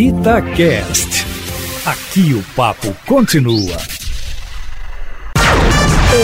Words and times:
Itacast. 0.00 1.26
Aqui 1.84 2.32
o 2.32 2.42
papo 2.56 2.96
continua. 3.06 3.76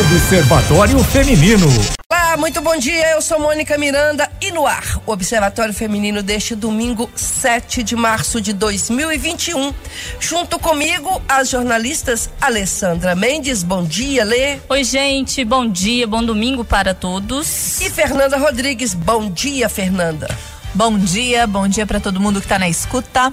Observatório 0.01 0.99
Feminino. 1.05 1.67
Olá, 2.11 2.39
muito 2.39 2.63
bom 2.63 2.75
dia. 2.79 3.11
Eu 3.11 3.21
sou 3.21 3.39
Mônica 3.39 3.77
Miranda 3.77 4.31
e 4.41 4.51
no 4.51 4.67
ar, 4.67 5.03
o 5.05 5.13
Observatório 5.13 5.75
Feminino 5.75 6.23
deste 6.23 6.55
domingo, 6.55 7.11
7 7.15 7.83
de 7.83 7.95
março 7.95 8.41
de 8.41 8.55
2021. 8.55 9.75
Junto 10.19 10.59
comigo, 10.59 11.21
as 11.29 11.51
jornalistas 11.51 12.31
Alessandra 12.41 13.15
Mendes. 13.15 13.63
Bom 13.63 13.85
dia, 13.85 14.25
Lê. 14.25 14.57
Oi, 14.71 14.85
gente. 14.85 15.45
Bom 15.45 15.69
dia, 15.69 16.07
bom 16.07 16.25
domingo 16.25 16.65
para 16.65 16.95
todos. 16.95 17.79
E 17.83 17.91
Fernanda 17.91 18.39
Rodrigues. 18.39 18.95
Bom 18.95 19.31
dia, 19.31 19.69
Fernanda. 19.69 20.29
Bom 20.77 20.99
dia, 20.99 21.47
bom 21.47 21.67
dia 21.67 21.87
para 21.87 21.99
todo 21.99 22.21
mundo 22.21 22.39
que 22.39 22.45
está 22.45 22.59
na 22.59 22.69
escuta. 22.69 23.33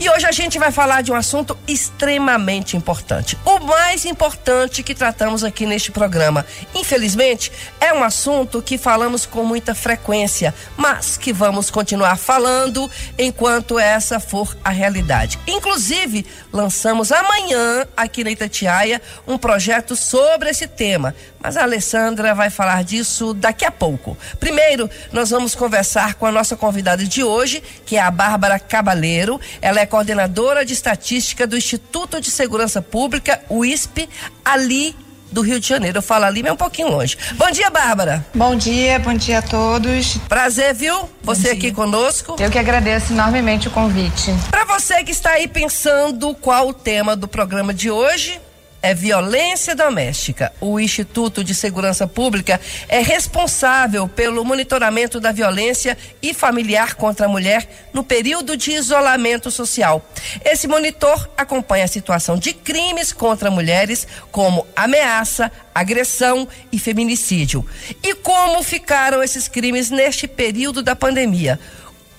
E 0.00 0.08
hoje 0.08 0.24
a 0.24 0.32
gente 0.32 0.58
vai 0.58 0.72
falar 0.72 1.02
de 1.02 1.12
um 1.12 1.14
assunto 1.14 1.54
extremamente 1.68 2.78
importante. 2.78 3.36
O 3.44 3.58
mais 3.58 4.06
importante 4.06 4.82
que 4.82 4.94
tratamos 4.94 5.44
aqui 5.44 5.66
neste 5.66 5.92
programa. 5.92 6.46
Infelizmente, 6.74 7.52
é 7.78 7.92
um 7.92 8.02
assunto 8.02 8.62
que 8.62 8.78
falamos 8.78 9.26
com 9.26 9.44
muita 9.44 9.74
frequência, 9.74 10.54
mas 10.78 11.18
que 11.18 11.30
vamos 11.30 11.70
continuar 11.70 12.16
falando 12.16 12.90
enquanto 13.18 13.78
essa 13.78 14.18
for 14.18 14.56
a 14.64 14.70
realidade. 14.70 15.38
Inclusive, 15.46 16.24
lançamos 16.50 17.12
amanhã 17.12 17.86
aqui 17.98 18.24
na 18.24 18.30
Itatiaia 18.30 19.02
um 19.26 19.36
projeto 19.36 19.94
sobre 19.94 20.48
esse 20.48 20.66
tema. 20.66 21.14
Mas 21.38 21.58
a 21.58 21.64
Alessandra 21.64 22.34
vai 22.34 22.48
falar 22.48 22.82
disso 22.82 23.34
daqui 23.34 23.66
a 23.66 23.70
pouco. 23.70 24.16
Primeiro, 24.40 24.88
nós 25.12 25.28
vamos 25.28 25.54
conversar 25.54 26.14
com 26.14 26.24
a 26.24 26.32
nossa 26.32 26.56
convidada 26.56 26.77
de 26.82 27.22
hoje, 27.22 27.62
que 27.84 27.96
é 27.96 28.00
a 28.00 28.10
Bárbara 28.10 28.58
Cabaleiro. 28.58 29.40
Ela 29.60 29.80
é 29.80 29.86
coordenadora 29.86 30.64
de 30.64 30.72
estatística 30.72 31.46
do 31.46 31.56
Instituto 31.56 32.20
de 32.20 32.30
Segurança 32.30 32.80
Pública, 32.80 33.40
o 33.48 33.64
ISP, 33.64 34.08
ali 34.44 34.94
do 35.30 35.42
Rio 35.42 35.60
de 35.60 35.68
Janeiro. 35.68 35.98
Eu 35.98 36.02
falo 36.02 36.24
ali, 36.24 36.42
mas 36.42 36.50
é 36.50 36.52
um 36.52 36.56
pouquinho 36.56 36.88
longe. 36.88 37.16
Bom 37.34 37.50
dia, 37.50 37.70
Bárbara. 37.70 38.24
Bom 38.34 38.56
dia, 38.56 38.98
bom 38.98 39.14
dia 39.14 39.38
a 39.38 39.42
todos. 39.42 40.16
Prazer, 40.28 40.74
viu? 40.74 41.08
Você 41.22 41.50
aqui 41.50 41.72
conosco. 41.72 42.36
Eu 42.38 42.50
que 42.50 42.58
agradeço 42.58 43.12
enormemente 43.12 43.68
o 43.68 43.70
convite. 43.70 44.34
Para 44.50 44.64
você 44.64 45.04
que 45.04 45.10
está 45.10 45.32
aí 45.32 45.46
pensando 45.46 46.34
qual 46.34 46.68
o 46.68 46.74
tema 46.74 47.14
do 47.14 47.28
programa 47.28 47.74
de 47.74 47.90
hoje, 47.90 48.40
é 48.82 48.94
violência 48.94 49.74
doméstica. 49.74 50.52
O 50.60 50.78
Instituto 50.78 51.42
de 51.42 51.54
Segurança 51.54 52.06
Pública 52.06 52.60
é 52.88 53.00
responsável 53.00 54.08
pelo 54.08 54.44
monitoramento 54.44 55.20
da 55.20 55.32
violência 55.32 55.96
e 56.22 56.32
familiar 56.32 56.94
contra 56.94 57.26
a 57.26 57.28
mulher 57.28 57.88
no 57.92 58.04
período 58.04 58.56
de 58.56 58.72
isolamento 58.72 59.50
social. 59.50 60.06
Esse 60.44 60.68
monitor 60.68 61.28
acompanha 61.36 61.84
a 61.84 61.88
situação 61.88 62.36
de 62.36 62.52
crimes 62.52 63.12
contra 63.12 63.50
mulheres, 63.50 64.06
como 64.30 64.66
ameaça, 64.76 65.50
agressão 65.74 66.46
e 66.70 66.78
feminicídio. 66.78 67.66
E 68.02 68.14
como 68.14 68.62
ficaram 68.62 69.22
esses 69.22 69.48
crimes 69.48 69.90
neste 69.90 70.26
período 70.26 70.82
da 70.82 70.94
pandemia? 70.94 71.58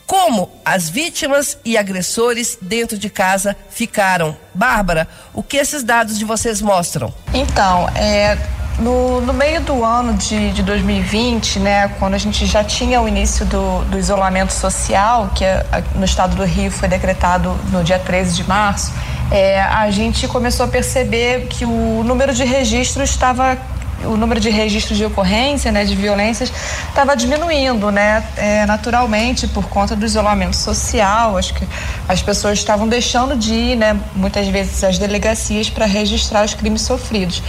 Como 0.09 0.49
as 0.65 0.89
vítimas 0.89 1.59
e 1.63 1.77
agressores 1.77 2.57
dentro 2.59 2.97
de 2.97 3.11
casa 3.11 3.55
ficaram. 3.69 4.35
Bárbara, 4.55 5.07
o 5.35 5.43
que 5.43 5.55
esses 5.55 5.83
dados 5.83 6.17
de 6.17 6.25
vocês 6.25 6.63
mostram? 6.63 7.13
Então, 7.31 7.87
é, 7.89 8.35
no, 8.79 9.21
no, 9.21 9.31
meio 9.31 9.61
do 9.61 9.85
ano 9.85 10.15
de, 10.15 10.51
de 10.51 10.63
2020, 10.63 11.59
né, 11.59 11.89
quando 11.99 12.15
a 12.15 12.17
gente 12.17 12.47
já 12.47 12.63
tinha 12.63 12.99
o 12.99 13.07
início 13.07 13.45
do, 13.45 13.85
do 13.85 13.99
isolamento 13.99 14.51
social, 14.51 15.29
que 15.35 15.45
é, 15.45 15.63
no 15.93 16.05
estado 16.05 16.35
do 16.35 16.43
Rio 16.43 16.71
foi 16.71 16.87
decretado 16.87 17.55
no 17.71 17.83
dia 17.83 17.99
13 17.99 18.33
de 18.33 18.43
março, 18.47 18.91
é, 19.29 19.61
a 19.61 19.91
gente 19.91 20.27
começou 20.27 20.65
a 20.65 20.69
perceber 20.69 21.45
que 21.49 21.65
o 21.65 22.03
número 22.03 22.33
de 22.33 22.43
registros 22.43 23.11
estava 23.11 23.59
o 24.05 24.17
número 24.17 24.39
de 24.39 24.49
registros 24.49 24.97
de 24.97 25.05
ocorrência, 25.05 25.71
né, 25.71 25.85
de 25.85 25.95
violências, 25.95 26.51
estava 26.87 27.15
diminuindo, 27.15 27.91
né, 27.91 28.23
é, 28.37 28.65
naturalmente 28.65 29.47
por 29.47 29.67
conta 29.69 29.95
do 29.95 30.05
isolamento 30.05 30.55
social. 30.55 31.37
Acho 31.37 31.53
que 31.53 31.67
as 32.07 32.21
pessoas 32.21 32.59
estavam 32.59 32.87
deixando 32.87 33.35
de 33.35 33.53
ir, 33.53 33.75
né, 33.75 33.99
muitas 34.15 34.47
vezes 34.47 34.83
às 34.83 34.97
delegacias 34.97 35.69
para 35.69 35.85
registrar 35.85 36.43
os 36.45 36.53
crimes 36.53 36.81
sofridos. 36.81 37.41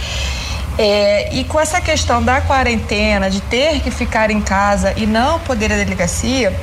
É, 0.77 1.33
e 1.33 1.43
com 1.43 1.59
essa 1.59 1.81
questão 1.81 2.23
da 2.23 2.41
quarentena, 2.41 3.29
de 3.29 3.41
ter 3.41 3.81
que 3.81 3.91
ficar 3.91 4.31
em 4.31 4.41
casa 4.41 4.93
e 4.95 5.05
não 5.05 5.39
poder 5.39 5.69
ir 5.69 5.73
à 5.73 5.77
delegacia, 5.77 6.55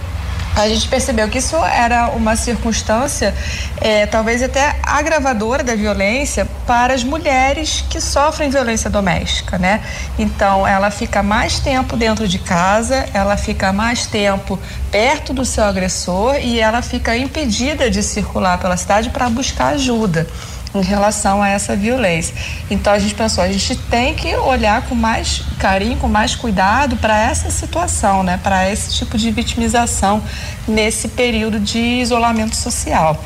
a 0.61 0.69
gente 0.69 0.89
percebeu 0.89 1.29
que 1.29 1.39
isso 1.39 1.57
era 1.57 2.11
uma 2.11 2.35
circunstância, 2.35 3.35
é, 3.81 4.07
talvez 4.07 4.43
até 4.43 4.77
agravadora 4.83 5.63
da 5.63 5.75
violência 5.77 6.47
para 6.67 6.93
as 6.95 7.05
mulheres 7.05 7.85
que 7.89 8.01
sofrem 8.01 8.51
violência 8.51 8.91
doméstica, 8.91 9.59
né? 9.59 9.81
Então, 10.19 10.67
ela 10.67 10.91
fica 10.91 11.23
mais 11.23 11.61
tempo 11.61 11.97
dentro 11.97 12.27
de 12.27 12.39
casa, 12.39 13.09
ela 13.15 13.37
fica 13.37 13.73
mais 13.73 14.07
tempo 14.07 14.59
perto 14.91 15.33
do 15.33 15.45
seu 15.45 15.65
agressor 15.65 16.37
e 16.37 16.59
ela 16.59 16.83
fica 16.83 17.17
impedida 17.17 17.91
de 17.91 18.03
circular 18.03 18.59
pela 18.59 18.77
cidade 18.77 19.11
para 19.11 19.29
buscar 19.31 19.75
ajuda 19.75 20.27
em 20.75 20.83
relação 20.83 21.43
a 21.43 21.49
essa 21.49 21.75
violência. 21.75 22.35
Então 22.71 22.93
a 22.93 22.99
gente 22.99 23.15
pensou, 23.15 23.43
a 23.43 23.51
gente 23.51 23.77
tem 23.77 24.15
que 24.15 24.35
olhar 24.37 24.83
com 24.83 24.95
mais 24.95 25.43
carinho, 25.59 25.97
com 25.99 26.09
mais 26.09 26.35
cuidado 26.35 26.97
para 26.97 27.19
essa 27.19 27.51
situação, 27.51 28.23
né, 28.23 28.39
para 28.43 28.71
esse 28.71 28.95
tipo 28.95 29.17
de 29.17 29.31
vitimização 29.31 30.23
nesse 30.67 31.09
período 31.09 31.59
de 31.59 31.79
isolamento 31.79 32.57
social. 32.57 33.23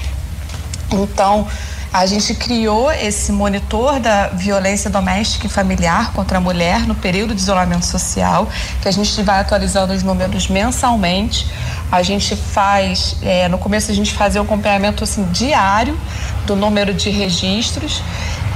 Então, 0.92 1.46
a 1.92 2.06
gente 2.06 2.34
criou 2.34 2.90
esse 2.90 3.30
monitor 3.30 4.00
da 4.00 4.28
violência 4.28 4.88
doméstica 4.88 5.46
e 5.46 5.50
familiar 5.50 6.12
contra 6.12 6.38
a 6.38 6.40
mulher 6.40 6.86
no 6.86 6.94
período 6.94 7.34
de 7.34 7.40
isolamento 7.40 7.84
social, 7.84 8.48
que 8.80 8.88
a 8.88 8.90
gente 8.90 9.20
vai 9.22 9.40
atualizando 9.40 9.92
os 9.92 10.02
números 10.02 10.48
mensalmente. 10.48 11.46
A 11.90 12.02
gente 12.02 12.34
faz, 12.34 13.16
é, 13.20 13.46
no 13.48 13.58
começo 13.58 13.90
a 13.90 13.94
gente 13.94 14.14
fazia 14.14 14.40
um 14.40 14.44
acompanhamento 14.44 15.04
assim, 15.04 15.24
diário 15.24 15.98
do 16.46 16.56
número 16.56 16.94
de 16.94 17.10
registros. 17.10 18.02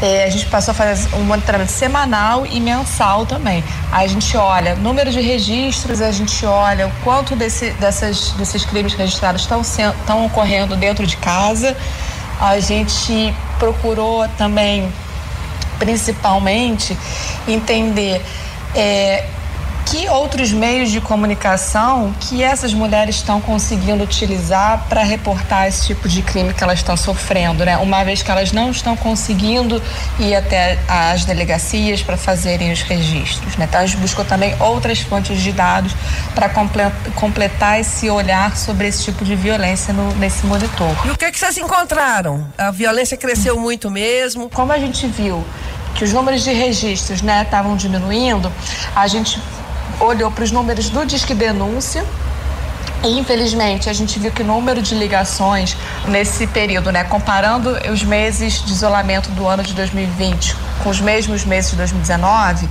É, 0.01 0.25
a 0.25 0.31
gente 0.31 0.47
passou 0.47 0.73
a 0.73 0.75
fazer 0.75 1.15
um 1.17 1.25
monitoramento 1.25 1.73
semanal 1.73 2.47
e 2.47 2.59
mensal 2.59 3.27
também. 3.27 3.63
A 3.93 4.07
gente 4.07 4.35
olha 4.37 4.75
número 4.77 5.11
de 5.11 5.21
registros, 5.21 6.01
a 6.01 6.11
gente 6.11 6.47
olha 6.47 6.87
o 6.87 6.93
quanto 7.05 7.37
desse, 7.37 7.71
dessas, 7.73 8.31
desses 8.33 8.65
crimes 8.65 8.95
registrados 8.95 9.43
estão 9.43 10.25
ocorrendo 10.25 10.75
dentro 10.75 11.07
de 11.07 11.19
casa. 11.19 11.77
A 12.41 12.61
gente 12.61 13.35
procurou 13.59 14.29
também, 14.37 14.93
principalmente, 15.79 16.97
entender 17.49 18.23
é, 18.75 19.25
que 19.87 20.09
outros 20.09 20.53
meios 20.53 20.91
de 20.91 21.01
comunicação 21.01 22.13
que 22.21 22.43
essas 22.43 22.75
mulheres 22.75 23.17
estão 23.17 23.41
conseguindo 23.41 24.03
utilizar 24.03 24.85
para 24.89 25.03
reportar 25.03 25.69
esse 25.69 25.87
tipo 25.87 26.09
de 26.09 26.23
crime 26.23 26.53
que 26.53 26.63
elas 26.63 26.81
estão 26.81 26.97
sofrendo, 26.97 27.65
né? 27.65 27.77
Uma 27.79 28.05
vez 28.05 28.21
que 28.21 28.31
elas 28.31 28.51
não 28.51 28.71
estão 28.71 28.97
conseguindo 28.97 29.81
ir 30.19 30.35
até 30.35 30.79
as 30.89 31.25
delegacias 31.25 32.03
para 32.03 32.17
fazerem 32.17 32.73
os 32.73 32.83
registros, 32.83 33.57
né? 33.57 33.67
Então 33.69 33.81
a 33.81 33.87
gente 33.87 33.99
buscou 33.99 34.25
também 34.25 34.55
outras 34.61 35.01
fontes 35.01 35.41
de 35.41 35.53
dados 35.53 35.95
para 36.35 36.51
completar 37.15 37.81
esse 37.81 38.11
olhar 38.11 38.57
sobre 38.57 38.89
esse 38.89 39.05
tipo 39.05 39.25
de 39.25 39.37
violência 39.37 39.95
no, 39.95 40.13
nesse 40.17 40.45
monitor. 40.47 40.95
E 41.05 41.11
o 41.11 41.17
que, 41.17 41.31
que 41.31 41.39
vocês 41.39 41.57
encontraram? 41.59 42.45
A 42.59 42.73
violência 42.73 43.17
cresceu 43.17 43.59
muito 43.59 43.89
mesmo? 43.89 44.51
Como 44.51 44.73
a 44.73 44.79
gente 44.79 45.07
viu 45.07 45.45
que 45.95 46.05
os 46.05 46.13
números 46.13 46.45
de 46.45 46.53
registros 46.53 47.23
né 47.23 47.43
estavam 47.43 47.75
diminuindo, 47.75 48.53
a 48.95 49.07
gente 49.07 49.41
olhou 50.01 50.31
para 50.31 50.45
os 50.45 50.51
números 50.51 50.91
do 50.91 51.05
Disque 51.05 51.35
Denúncia 51.35 52.05
e, 53.03 53.19
infelizmente, 53.19 53.89
a 53.89 53.93
gente 53.93 54.19
viu 54.19 54.31
que 54.31 54.43
o 54.43 54.45
número 54.45 54.83
de 54.83 54.95
ligações 54.95 55.77
nesse 56.09 56.47
período, 56.47 56.91
né, 56.91 57.05
comparando 57.05 57.71
os 57.93 58.03
meses 58.03 58.65
de 58.65 58.73
isolamento 58.73 59.31
do 59.31 59.47
ano 59.47 59.63
de 59.63 59.75
2020 59.75 60.57
com 60.83 60.91
os 60.91 61.01
mesmos 61.01 61.45
meses 61.45 61.71
de 61.71 61.77
2019, 61.77 62.69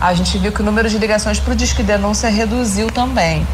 a 0.00 0.14
gente 0.14 0.36
viu 0.38 0.52
que 0.52 0.60
o 0.60 0.64
número 0.64 0.88
de 0.88 0.98
ligações 0.98 1.40
para 1.40 1.52
o 1.52 1.56
Disque 1.56 1.82
Denúncia 1.82 2.28
reduziu 2.28 2.88
também. 2.90 3.46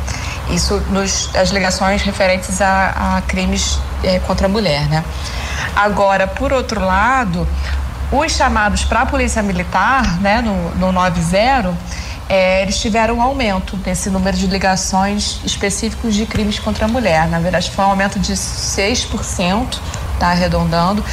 Isso 0.51 0.83
nos, 0.91 1.31
as 1.35 1.51
ligações 1.51 2.03
referentes 2.03 2.61
a, 2.61 3.17
a 3.17 3.23
crimes 3.23 3.79
é, 4.03 4.19
contra 4.21 4.47
a 4.47 4.49
mulher, 4.49 4.89
né? 4.89 5.05
Agora, 5.75 6.27
por 6.27 6.53
outro 6.53 6.85
lado, 6.85 7.49
os 8.13 8.33
chamados 8.33 8.85
para 8.85 9.01
a 9.01 9.07
Polícia 9.07 9.43
Militar, 9.43 10.21
né, 10.21 10.43
no, 10.43 10.75
no 10.75 10.93
90, 10.93 11.75
é, 12.29 12.63
eles 12.63 12.81
tiveram 12.81 13.17
um 13.17 13.23
aumento 13.23 13.79
nesse 13.85 14.09
número 14.09 14.37
de 14.37 14.47
ligações 14.47 15.41
específicos 15.45 16.15
de 16.15 16.25
crimes 16.27 16.59
contra 16.59 16.87
a 16.87 16.89
mulher. 16.89 17.29
Na 17.29 17.39
verdade, 17.39 17.71
foi 17.71 17.85
um 17.85 17.89
aumento 17.89 18.19
de 18.19 18.33
6%, 18.33 19.79
tá 20.19 20.29
arredondando, 20.29 21.05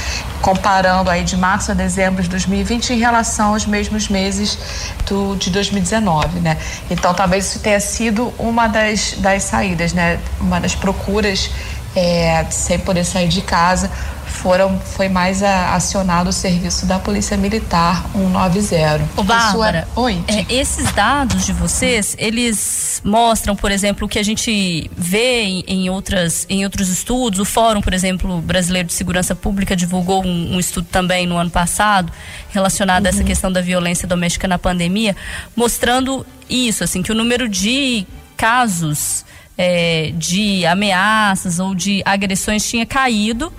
comparando 0.41 1.09
aí 1.09 1.23
de 1.23 1.35
março 1.35 1.71
a 1.71 1.73
dezembro 1.73 2.23
de 2.23 2.29
2020 2.29 2.93
em 2.93 2.99
relação 2.99 3.53
aos 3.53 3.65
mesmos 3.65 4.07
meses 4.07 4.57
do, 5.05 5.35
de 5.35 5.49
2019, 5.49 6.39
né? 6.39 6.57
Então, 6.89 7.13
talvez 7.13 7.47
isso 7.47 7.59
tenha 7.59 7.79
sido 7.79 8.33
uma 8.39 8.67
das, 8.67 9.15
das 9.17 9.43
saídas, 9.43 9.91
né? 9.91 10.19
Uma 10.39 10.61
das 10.61 10.75
procuras 10.75 11.49
é, 11.95 12.45
sem 12.49 12.79
poder 12.79 13.03
sair 13.03 13.27
de 13.27 13.41
casa, 13.41 13.91
foram, 14.41 14.79
foi 14.79 15.07
mais 15.07 15.43
a, 15.43 15.75
acionado 15.75 16.29
o 16.29 16.33
serviço 16.33 16.85
da 16.85 16.97
Polícia 16.99 17.37
Militar 17.37 18.03
190. 18.13 19.09
Ô, 19.15 19.23
Bárbara, 19.23 19.87
é... 19.95 19.99
Oi, 19.99 20.23
é, 20.27 20.45
esses 20.53 20.91
dados 20.93 21.45
de 21.45 21.53
vocês, 21.53 22.15
eles 22.17 23.01
mostram, 23.05 23.55
por 23.55 23.71
exemplo, 23.71 24.05
o 24.05 24.09
que 24.09 24.17
a 24.17 24.23
gente 24.23 24.89
vê 24.97 25.43
em, 25.43 25.63
em, 25.67 25.89
outras, 25.89 26.45
em 26.49 26.63
outros 26.63 26.89
estudos. 26.89 27.39
O 27.39 27.45
Fórum, 27.45 27.81
por 27.81 27.93
exemplo, 27.93 28.41
Brasileiro 28.41 28.87
de 28.87 28.93
Segurança 28.93 29.35
Pública 29.35 29.75
divulgou 29.75 30.25
um, 30.25 30.55
um 30.55 30.59
estudo 30.59 30.87
também 30.91 31.27
no 31.27 31.37
ano 31.37 31.51
passado 31.51 32.11
relacionado 32.49 33.03
uhum. 33.03 33.07
a 33.07 33.09
essa 33.09 33.19
uhum. 33.19 33.25
questão 33.25 33.51
da 33.51 33.61
violência 33.61 34.07
doméstica 34.07 34.47
na 34.47 34.57
pandemia, 34.57 35.15
mostrando 35.55 36.25
isso, 36.49 36.83
assim, 36.83 37.01
que 37.03 37.11
o 37.11 37.15
número 37.15 37.47
de 37.47 38.05
casos 38.35 39.23
é, 39.57 40.11
de 40.15 40.65
ameaças 40.65 41.59
ou 41.59 41.75
de 41.75 42.01
agressões 42.03 42.67
tinha 42.67 42.85
caído 42.85 43.53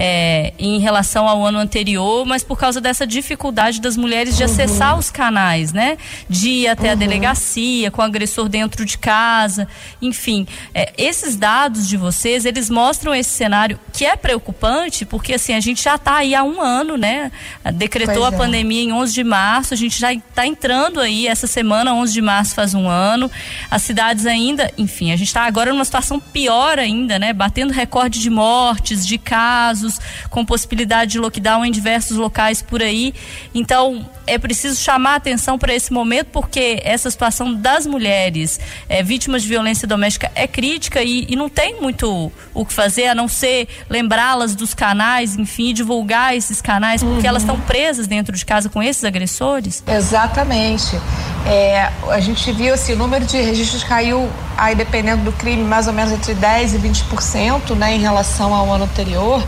é, 0.00 0.52
em 0.60 0.78
relação 0.78 1.26
ao 1.26 1.44
ano 1.44 1.58
anterior, 1.58 2.24
mas 2.24 2.44
por 2.44 2.56
causa 2.56 2.80
dessa 2.80 3.04
dificuldade 3.04 3.80
das 3.80 3.96
mulheres 3.96 4.36
de 4.36 4.44
uhum. 4.44 4.48
acessar 4.48 4.96
os 4.96 5.10
canais, 5.10 5.72
né? 5.72 5.98
De 6.30 6.50
ir 6.50 6.68
até 6.68 6.86
uhum. 6.86 6.92
a 6.92 6.94
delegacia, 6.94 7.90
com 7.90 8.00
o 8.00 8.04
agressor 8.04 8.48
dentro 8.48 8.84
de 8.84 8.96
casa, 8.96 9.66
enfim. 10.00 10.46
É, 10.72 10.92
esses 10.96 11.34
dados 11.34 11.88
de 11.88 11.96
vocês, 11.96 12.44
eles 12.44 12.70
mostram 12.70 13.12
esse 13.12 13.30
cenário 13.30 13.76
que 13.92 14.06
é 14.06 14.14
preocupante, 14.14 15.04
porque 15.04 15.34
assim, 15.34 15.52
a 15.52 15.58
gente 15.58 15.82
já 15.82 15.96
está 15.96 16.18
aí 16.18 16.32
há 16.32 16.44
um 16.44 16.62
ano, 16.62 16.96
né? 16.96 17.32
Decretou 17.74 18.14
pois 18.14 18.32
a 18.32 18.36
é. 18.36 18.38
pandemia 18.38 18.84
em 18.84 18.92
11 18.92 19.12
de 19.12 19.24
março, 19.24 19.74
a 19.74 19.76
gente 19.76 19.98
já 19.98 20.12
está 20.12 20.46
entrando 20.46 21.00
aí 21.00 21.26
essa 21.26 21.48
semana, 21.48 21.92
11 21.92 22.12
de 22.12 22.22
março 22.22 22.54
faz 22.54 22.72
um 22.72 22.88
ano. 22.88 23.28
As 23.68 23.82
cidades 23.82 24.26
ainda, 24.26 24.72
enfim, 24.78 25.10
a 25.10 25.16
gente 25.16 25.26
está 25.26 25.42
agora 25.42 25.72
numa 25.72 25.84
situação 25.84 26.20
pior 26.20 26.78
ainda, 26.78 27.18
né? 27.18 27.32
Batendo 27.32 27.72
recorde 27.72 28.20
de 28.20 28.30
mortes, 28.30 29.04
de 29.04 29.18
casos 29.18 29.87
casos, 29.88 30.00
com 30.28 30.44
possibilidade 30.44 31.12
de 31.12 31.18
lockdown 31.18 31.64
em 31.64 31.70
diversos 31.70 32.16
locais 32.16 32.60
por 32.60 32.82
aí. 32.82 33.14
Então, 33.54 34.06
é 34.26 34.38
preciso 34.38 34.80
chamar 34.80 35.16
atenção 35.16 35.58
para 35.58 35.74
esse 35.74 35.92
momento, 35.92 36.28
porque 36.32 36.80
essa 36.84 37.10
situação 37.10 37.54
das 37.54 37.86
mulheres 37.86 38.60
é, 38.88 39.02
vítimas 39.02 39.42
de 39.42 39.48
violência 39.48 39.88
doméstica 39.88 40.30
é 40.34 40.46
crítica 40.46 41.02
e, 41.02 41.26
e 41.28 41.36
não 41.36 41.48
tem 41.48 41.80
muito 41.80 42.30
o 42.54 42.66
que 42.66 42.72
fazer 42.72 43.06
a 43.08 43.14
não 43.14 43.26
ser 43.26 43.68
lembrá-las 43.88 44.54
dos 44.54 44.74
canais, 44.74 45.36
enfim, 45.36 45.72
divulgar 45.72 46.36
esses 46.36 46.60
canais, 46.60 47.02
porque 47.02 47.20
uhum. 47.20 47.26
elas 47.26 47.42
estão 47.42 47.58
presas 47.60 48.06
dentro 48.06 48.36
de 48.36 48.44
casa 48.44 48.68
com 48.68 48.82
esses 48.82 49.04
agressores. 49.04 49.82
Exatamente. 49.86 50.98
É, 51.46 51.90
a 52.10 52.20
gente 52.20 52.52
viu 52.52 52.74
assim, 52.74 52.92
o 52.92 52.96
número 52.96 53.24
de 53.24 53.40
registros 53.40 53.82
caiu 53.82 54.28
aí 54.56 54.74
dependendo 54.74 55.22
do 55.22 55.32
crime 55.32 55.62
mais 55.62 55.86
ou 55.86 55.92
menos 55.92 56.12
entre 56.12 56.34
10 56.34 56.74
e 56.74 56.78
20%, 56.78 57.74
né, 57.76 57.94
em 57.94 58.00
relação 58.00 58.52
ao 58.52 58.70
ano 58.72 58.84
anterior. 58.84 59.42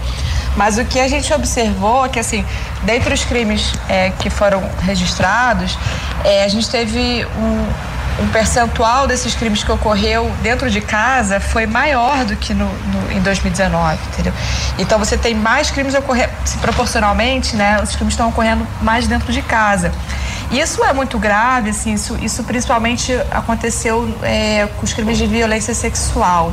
Mas 0.57 0.79
o 0.79 0.85
que 0.85 0.99
a 0.99 1.09
gente 1.09 1.33
observou 1.33 2.05
é 2.05 2.09
que, 2.09 2.19
assim, 2.19 2.45
dentre 2.83 3.15
os 3.15 3.25
crimes 3.25 3.73
é, 3.89 4.11
que 4.11 4.29
foram 4.29 4.63
registrados, 4.83 5.79
é, 6.25 6.45
a 6.45 6.49
gente 6.49 6.69
teve 6.69 7.25
um, 7.39 8.23
um, 8.23 8.29
percentual 8.29 9.07
desses 9.07 9.35
crimes 9.35 9.63
que 9.63 9.71
ocorreu 9.71 10.31
dentro 10.43 10.71
de 10.71 10.81
casa 10.81 11.41
foi 11.41 11.67
maior 11.67 12.25
do 12.25 12.37
que 12.37 12.53
no, 12.53 12.67
no, 12.67 13.13
em 13.13 13.21
2019, 13.21 13.99
entendeu? 14.13 14.33
Então 14.79 14.99
você 14.99 15.17
tem 15.17 15.35
mais 15.35 15.71
crimes 15.71 15.95
ocorrendo, 15.95 16.33
proporcionalmente, 16.61 17.57
né? 17.57 17.81
Os 17.83 17.95
crimes 17.95 18.15
estão 18.15 18.29
ocorrendo 18.29 18.67
mais 18.83 19.07
dentro 19.07 19.33
de 19.33 19.43
casa. 19.43 19.93
Isso 20.51 20.83
é 20.83 20.93
muito 20.93 21.17
grave, 21.17 21.71
assim, 21.71 21.95
isso, 21.95 22.19
isso 22.21 22.43
principalmente 22.43 23.13
aconteceu 23.31 24.13
é, 24.23 24.69
com 24.77 24.85
os 24.85 24.93
crimes 24.93 25.17
de 25.17 25.27
violência 25.27 25.73
sexual. 25.75 26.53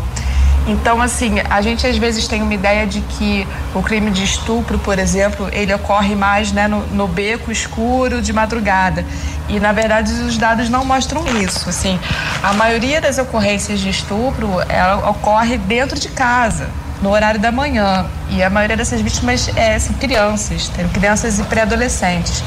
Então, 0.68 1.02
assim, 1.02 1.36
a 1.50 1.62
gente 1.62 1.88
às 1.88 1.98
vezes 1.98 2.28
tem 2.28 2.42
uma 2.42 2.54
ideia 2.54 2.86
de 2.86 3.00
que 3.00 3.48
o 3.74 3.82
crime 3.82 4.12
de 4.12 4.24
estupro, 4.24 4.78
por 4.78 5.00
exemplo, 5.00 5.48
ele 5.54 5.74
ocorre 5.74 6.14
mais 6.14 6.52
né, 6.52 6.68
no, 6.68 6.86
no 6.88 7.08
beco 7.08 7.50
escuro 7.52 8.22
de 8.22 8.34
madrugada. 8.34 9.06
E, 9.48 9.62
na 9.62 9.72
verdade, 9.72 10.12
os 10.12 10.38
dados 10.38 10.70
não 10.70 10.84
mostram 10.84 11.26
isso. 11.42 11.70
Assim, 11.70 11.98
a 12.44 12.52
maioria 12.52 13.00
das 13.00 13.18
ocorrências 13.18 13.80
de 13.80 13.90
estupro, 13.90 14.60
ela 14.68 15.10
ocorre 15.10 15.58
dentro 15.58 15.98
de 15.98 16.10
casa, 16.10 16.70
no 17.02 17.12
horário 17.12 17.40
da 17.40 17.52
manhã. 17.52 18.06
E 18.30 18.44
a 18.44 18.50
maioria 18.50 18.76
dessas 18.76 19.00
vítimas 19.00 19.50
é, 19.56 19.80
são 19.80 19.96
crianças, 19.96 20.68
tem 20.68 20.86
crianças 20.90 21.40
e 21.40 21.44
pré-adolescentes. 21.44 22.44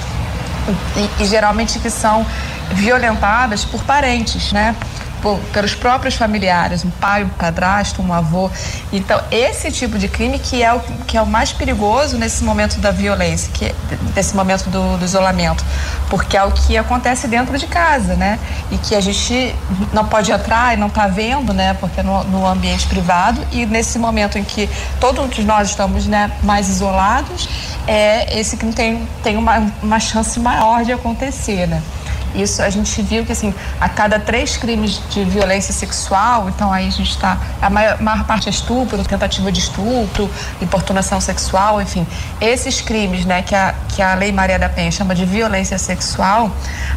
E, 0.94 1.22
e 1.22 1.24
geralmente 1.24 1.78
que 1.78 1.88
são 1.88 2.26
violentadas 2.72 3.64
por 3.64 3.82
parentes, 3.82 4.52
né? 4.52 4.76
Pelos 5.52 5.74
próprios 5.74 6.14
familiares, 6.14 6.84
um 6.84 6.90
pai, 6.90 7.24
um 7.24 7.28
padrasto, 7.28 8.02
um 8.02 8.12
avô. 8.12 8.50
Então, 8.92 9.20
esse 9.30 9.70
tipo 9.70 9.98
de 9.98 10.08
crime 10.08 10.38
que 10.38 10.62
é 10.62 10.72
o, 10.72 10.80
que 11.06 11.16
é 11.16 11.22
o 11.22 11.26
mais 11.26 11.52
perigoso 11.52 12.18
nesse 12.18 12.42
momento 12.44 12.78
da 12.80 12.90
violência, 12.90 13.50
que, 13.52 13.74
nesse 14.14 14.34
momento 14.34 14.68
do, 14.70 14.98
do 14.98 15.04
isolamento, 15.04 15.64
porque 16.08 16.36
é 16.36 16.42
o 16.42 16.50
que 16.52 16.76
acontece 16.76 17.28
dentro 17.28 17.56
de 17.58 17.66
casa, 17.66 18.14
né? 18.14 18.38
E 18.70 18.78
que 18.78 18.94
a 18.94 19.00
gente 19.00 19.54
não 19.92 20.04
pode 20.04 20.32
entrar 20.32 20.74
e 20.74 20.76
não 20.76 20.88
está 20.88 21.06
vendo, 21.06 21.52
né? 21.52 21.74
Porque 21.74 22.00
é 22.00 22.02
no, 22.02 22.24
no 22.24 22.46
ambiente 22.46 22.86
privado 22.86 23.46
e 23.52 23.66
nesse 23.66 23.98
momento 23.98 24.38
em 24.38 24.44
que 24.44 24.68
todos 24.98 25.38
nós 25.44 25.70
estamos 25.70 26.06
né, 26.06 26.30
mais 26.42 26.68
isolados, 26.68 27.48
é 27.86 28.38
esse 28.38 28.56
crime 28.56 28.72
tem, 28.72 29.08
tem 29.22 29.36
uma, 29.36 29.72
uma 29.82 30.00
chance 30.00 30.38
maior 30.38 30.84
de 30.84 30.92
acontecer, 30.92 31.66
né? 31.66 31.82
Isso 32.34 32.62
a 32.62 32.70
gente 32.70 33.02
viu 33.02 33.24
que 33.24 33.32
assim, 33.32 33.54
a 33.80 33.88
cada 33.88 34.18
três 34.18 34.56
crimes 34.56 35.00
de 35.10 35.24
violência 35.24 35.72
sexual, 35.72 36.48
então 36.48 36.72
aí 36.72 36.88
a 36.88 36.90
gente 36.90 37.10
está. 37.10 37.38
A 37.60 37.68
maior, 37.68 38.00
maior, 38.00 38.24
parte 38.24 38.48
é 38.48 38.50
estupro, 38.50 39.02
tentativa 39.04 39.50
de 39.50 39.60
estupro, 39.60 40.30
importunação 40.60 41.20
sexual, 41.20 41.80
enfim. 41.82 42.06
Esses 42.40 42.80
crimes, 42.80 43.24
né, 43.24 43.42
que 43.42 43.54
a, 43.54 43.74
que 43.88 44.02
a 44.02 44.14
Lei 44.14 44.32
Maria 44.32 44.58
da 44.58 44.68
Penha 44.68 44.90
chama 44.90 45.14
de 45.14 45.24
violência 45.24 45.78
sexual, 45.78 46.50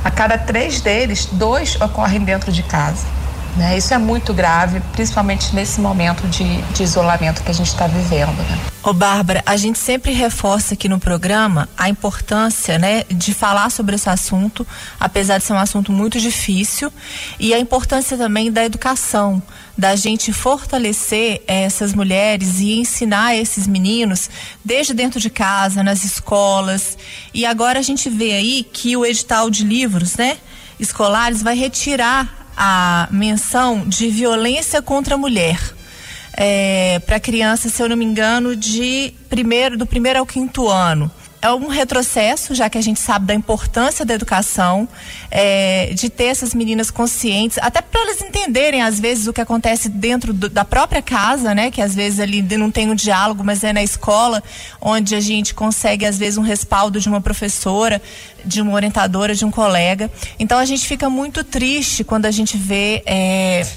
a 0.03 0.11
cada 0.11 0.37
três 0.37 0.81
deles, 0.81 1.27
dois 1.31 1.79
ocorrem 1.81 2.23
dentro 2.23 2.51
de 2.51 2.63
casa. 2.63 3.22
Né? 3.55 3.77
Isso 3.77 3.93
é 3.93 3.97
muito 3.97 4.33
grave, 4.33 4.79
principalmente 4.91 5.53
nesse 5.53 5.79
momento 5.79 6.27
de, 6.27 6.61
de 6.73 6.83
isolamento 6.83 7.43
que 7.43 7.51
a 7.51 7.53
gente 7.53 7.67
está 7.67 7.87
vivendo. 7.87 8.35
Né? 8.37 8.59
Ô 8.81 8.91
Bárbara, 8.93 9.43
a 9.45 9.55
gente 9.55 9.79
sempre 9.79 10.11
reforça 10.11 10.73
aqui 10.73 10.89
no 10.89 10.99
programa 10.99 11.69
a 11.77 11.87
importância 11.87 12.77
né, 12.77 13.03
de 13.09 13.33
falar 13.33 13.69
sobre 13.69 13.95
esse 13.95 14.09
assunto, 14.09 14.65
apesar 14.99 15.37
de 15.37 15.43
ser 15.43 15.53
um 15.53 15.57
assunto 15.57 15.91
muito 15.91 16.19
difícil, 16.19 16.91
e 17.39 17.53
a 17.53 17.59
importância 17.59 18.17
também 18.17 18.51
da 18.51 18.65
educação, 18.65 19.41
da 19.77 19.95
gente 19.95 20.33
fortalecer 20.33 21.43
essas 21.47 21.93
mulheres 21.93 22.59
e 22.59 22.79
ensinar 22.79 23.35
esses 23.35 23.67
meninos 23.67 24.29
desde 24.65 24.93
dentro 24.93 25.19
de 25.19 25.29
casa, 25.29 25.83
nas 25.83 26.03
escolas. 26.03 26.97
E 27.33 27.45
agora 27.45 27.79
a 27.79 27.83
gente 27.83 28.09
vê 28.09 28.33
aí 28.33 28.63
que 28.63 28.97
o 28.97 29.05
edital 29.05 29.49
de 29.49 29.63
livros, 29.63 30.15
né? 30.15 30.37
escolares 30.79 31.41
vai 31.41 31.55
retirar 31.55 32.42
a 32.55 33.07
menção 33.11 33.83
de 33.87 34.09
violência 34.09 34.81
contra 34.81 35.15
a 35.15 35.17
mulher. 35.17 35.59
É, 36.35 36.99
para 37.05 37.19
criança, 37.19 37.69
se 37.69 37.81
eu 37.81 37.87
não 37.87 37.95
me 37.95 38.05
engano, 38.05 38.55
de 38.55 39.13
primeiro, 39.29 39.77
do 39.77 39.85
primeiro 39.85 40.19
ao 40.19 40.25
quinto 40.25 40.67
ano 40.67 41.11
é 41.43 41.51
um 41.51 41.67
retrocesso, 41.67 42.55
já 42.55 42.69
que 42.69 42.77
a 42.77 42.81
gente 42.81 43.01
sabe 43.01 43.25
da 43.25 43.33
importância 43.33 44.05
da 44.05 44.13
educação, 44.13 44.87
é, 45.29 45.91
de 45.93 46.09
ter 46.09 46.27
essas 46.27 46.53
meninas 46.53 46.89
conscientes, 46.89 47.57
até 47.61 47.81
para 47.81 48.01
elas 48.01 48.21
entenderem, 48.21 48.81
às 48.81 48.97
vezes, 48.97 49.27
o 49.27 49.33
que 49.33 49.41
acontece 49.41 49.89
dentro 49.89 50.31
do, 50.31 50.47
da 50.47 50.63
própria 50.63 51.01
casa, 51.01 51.53
né? 51.53 51.69
Que 51.69 51.81
às 51.81 51.93
vezes 51.93 52.21
ali 52.21 52.41
não 52.41 52.71
tem 52.71 52.89
um 52.89 52.95
diálogo, 52.95 53.43
mas 53.43 53.61
é 53.61 53.73
na 53.73 53.83
escola, 53.83 54.41
onde 54.79 55.15
a 55.15 55.19
gente 55.19 55.53
consegue, 55.53 56.05
às 56.05 56.17
vezes, 56.17 56.37
um 56.37 56.43
respaldo 56.43 56.97
de 56.97 57.09
uma 57.09 57.19
professora, 57.19 58.01
de 58.45 58.61
uma 58.61 58.71
orientadora, 58.71 59.35
de 59.35 59.43
um 59.43 59.51
colega. 59.51 60.09
Então 60.39 60.57
a 60.57 60.65
gente 60.65 60.87
fica 60.87 61.09
muito 61.09 61.43
triste 61.43 62.05
quando 62.05 62.25
a 62.25 62.31
gente 62.31 62.55
vê. 62.55 63.03
É, 63.05 63.67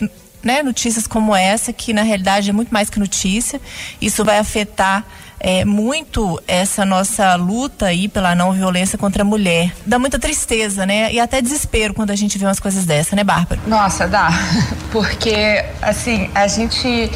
né, 0.40 0.62
notícias 0.62 1.08
como 1.08 1.34
essa, 1.34 1.72
que 1.72 1.92
na 1.92 2.02
realidade 2.02 2.48
é 2.48 2.52
muito 2.52 2.72
mais 2.72 2.88
que 2.88 3.00
notícia. 3.00 3.60
Isso 4.00 4.24
vai 4.24 4.38
afetar 4.38 5.04
é, 5.38 5.64
muito 5.64 6.40
essa 6.46 6.84
nossa 6.84 7.34
luta 7.36 7.86
aí 7.86 8.08
pela 8.08 8.34
não 8.34 8.52
violência 8.52 8.98
contra 8.98 9.22
a 9.22 9.24
mulher. 9.24 9.72
Dá 9.84 9.98
muita 9.98 10.18
tristeza, 10.18 10.86
né? 10.86 11.12
E 11.12 11.20
até 11.20 11.40
desespero 11.40 11.94
quando 11.94 12.10
a 12.10 12.16
gente 12.16 12.38
vê 12.38 12.46
umas 12.46 12.60
coisas 12.60 12.84
dessa, 12.84 13.14
né, 13.14 13.24
Bárbara? 13.24 13.60
Nossa, 13.66 14.06
dá. 14.06 14.30
Porque, 14.90 15.64
assim, 15.82 16.30
a 16.34 16.46
gente 16.46 17.10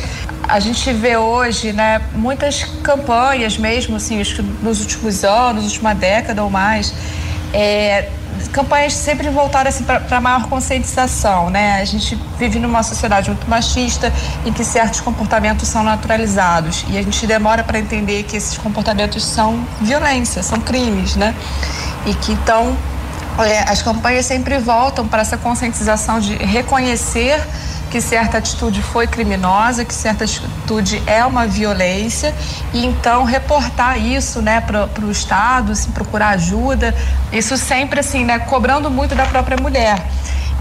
a 0.49 0.59
gente 0.59 0.93
vê 0.93 1.17
hoje, 1.17 1.73
né, 1.73 2.03
muitas 2.12 2.65
campanhas 2.83 3.57
mesmo, 3.57 3.97
assim, 3.97 4.21
nos 4.61 4.81
últimos 4.81 5.23
anos, 5.23 5.65
última 5.65 5.95
década 5.95 6.43
ou 6.43 6.50
mais, 6.50 6.93
é, 7.53 8.09
campanhas 8.49 8.94
sempre 8.94 9.28
voltadas 9.28 9.75
assim, 9.75 9.85
para 9.85 10.20
maior 10.20 10.49
conscientização, 10.49 11.50
né? 11.50 11.80
A 11.80 11.85
gente 11.85 12.18
vive 12.38 12.59
numa 12.59 12.82
sociedade 12.82 13.30
muito 13.30 13.49
machista 13.49 14.12
em 14.44 14.52
que 14.52 14.64
certos 14.64 15.00
comportamentos 15.00 15.68
são 15.68 15.82
naturalizados 15.82 16.85
e 16.88 16.99
a 16.99 17.02
gente 17.02 17.26
demora 17.26 17.62
para 17.62 17.78
entender 17.78 18.23
que 18.25 18.37
esses 18.37 18.56
comportamentos 18.59 19.25
são 19.25 19.64
violência, 19.80 20.42
são 20.42 20.61
crimes, 20.61 21.16
né? 21.16 21.35
E 22.06 22.14
que 22.14 22.32
então 22.32 22.76
é, 23.38 23.61
as 23.70 23.82
campanhas 23.82 24.26
sempre 24.26 24.59
voltam 24.59 25.06
para 25.06 25.23
essa 25.23 25.37
conscientização 25.37 26.20
de 26.20 26.35
reconhecer 26.37 27.40
que 27.90 28.00
certa 28.00 28.38
atitude 28.38 28.80
foi 28.82 29.06
criminosa, 29.06 29.85
que 29.85 29.92
certa 29.92 30.25
atitude 30.25 31.02
é 31.06 31.25
uma 31.25 31.47
violência 31.47 32.32
e 32.73 32.87
então 32.87 33.25
reportar 33.25 33.99
isso, 33.99 34.40
né, 34.40 34.61
para 34.61 34.88
o 35.04 35.11
Estado, 35.11 35.73
assim, 35.73 35.90
procurar 35.90 36.28
ajuda, 36.30 36.94
isso 37.32 37.56
sempre 37.56 38.00
assim, 38.00 38.25
né, 38.25 38.38
cobrando 38.38 38.90
muito 38.90 39.14
da 39.14 39.26
própria 39.26 39.56
mulher. 39.56 40.00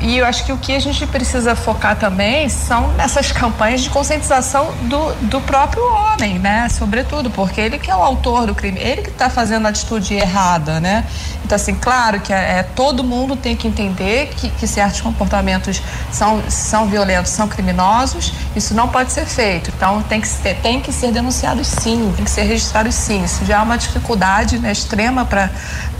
E 0.01 0.18
eu 0.18 0.25
acho 0.25 0.46
que 0.46 0.51
o 0.51 0.58
que 0.58 0.75
a 0.75 0.79
gente 0.79 1.06
precisa 1.08 1.56
focar 1.56 1.96
também 1.98 2.48
são 2.48 2.89
nessas 2.94 3.32
campanhas 3.32 3.82
de 3.82 3.89
conscientização 3.89 4.72
do, 4.84 5.13
do 5.27 5.41
próprio 5.41 5.84
homem, 5.84 6.39
né? 6.39 6.70
Sobretudo, 6.70 7.29
porque 7.29 7.60
ele 7.60 7.77
que 7.77 7.91
é 7.91 7.96
o 7.96 8.01
autor 8.01 8.48
do 8.48 8.56
crime, 8.56 8.79
ele 8.79 9.01
que 9.01 9.10
está 9.10 9.29
fazendo 9.29 9.65
a 9.65 9.70
atitude 9.70 10.13
errada, 10.13 10.79
né? 10.79 11.06
Então, 11.44 11.56
assim, 11.56 11.74
claro 11.74 12.20
que 12.22 12.32
é, 12.32 12.60
é, 12.60 12.63
todo 12.63 13.03
mundo 13.03 13.36
tem 13.36 13.56
que 13.56 13.68
entender 13.68 14.27
que, 14.38 14.50
que 14.51 14.68
certos 14.68 15.01
comportamentos 15.01 15.82
são, 16.12 16.41
são 16.48 16.88
violentos, 16.88 17.32
são 17.32 17.48
criminosos, 17.48 18.32
isso 18.56 18.75
não 18.75 18.88
pode 18.88 19.12
ser 19.12 19.25
feito. 19.25 19.72
Então, 19.75 20.01
tem 20.03 20.22
que 20.22 20.27
ser, 20.27 20.56
tem 20.58 20.79
que 20.79 20.94
ser 20.94 21.12
denunciado 21.12 21.65
sim, 21.65 22.13
tem 22.15 22.24
que 22.24 22.32
ser 22.32 22.44
registrado 22.44 22.91
sim. 22.91 23.24
Isso 23.24 23.44
já 23.46 23.58
é 23.58 23.62
uma 23.62 23.77
dificuldade 23.77 24.60
né, 24.60 24.72
extrema 24.72 25.25
para 25.25 25.50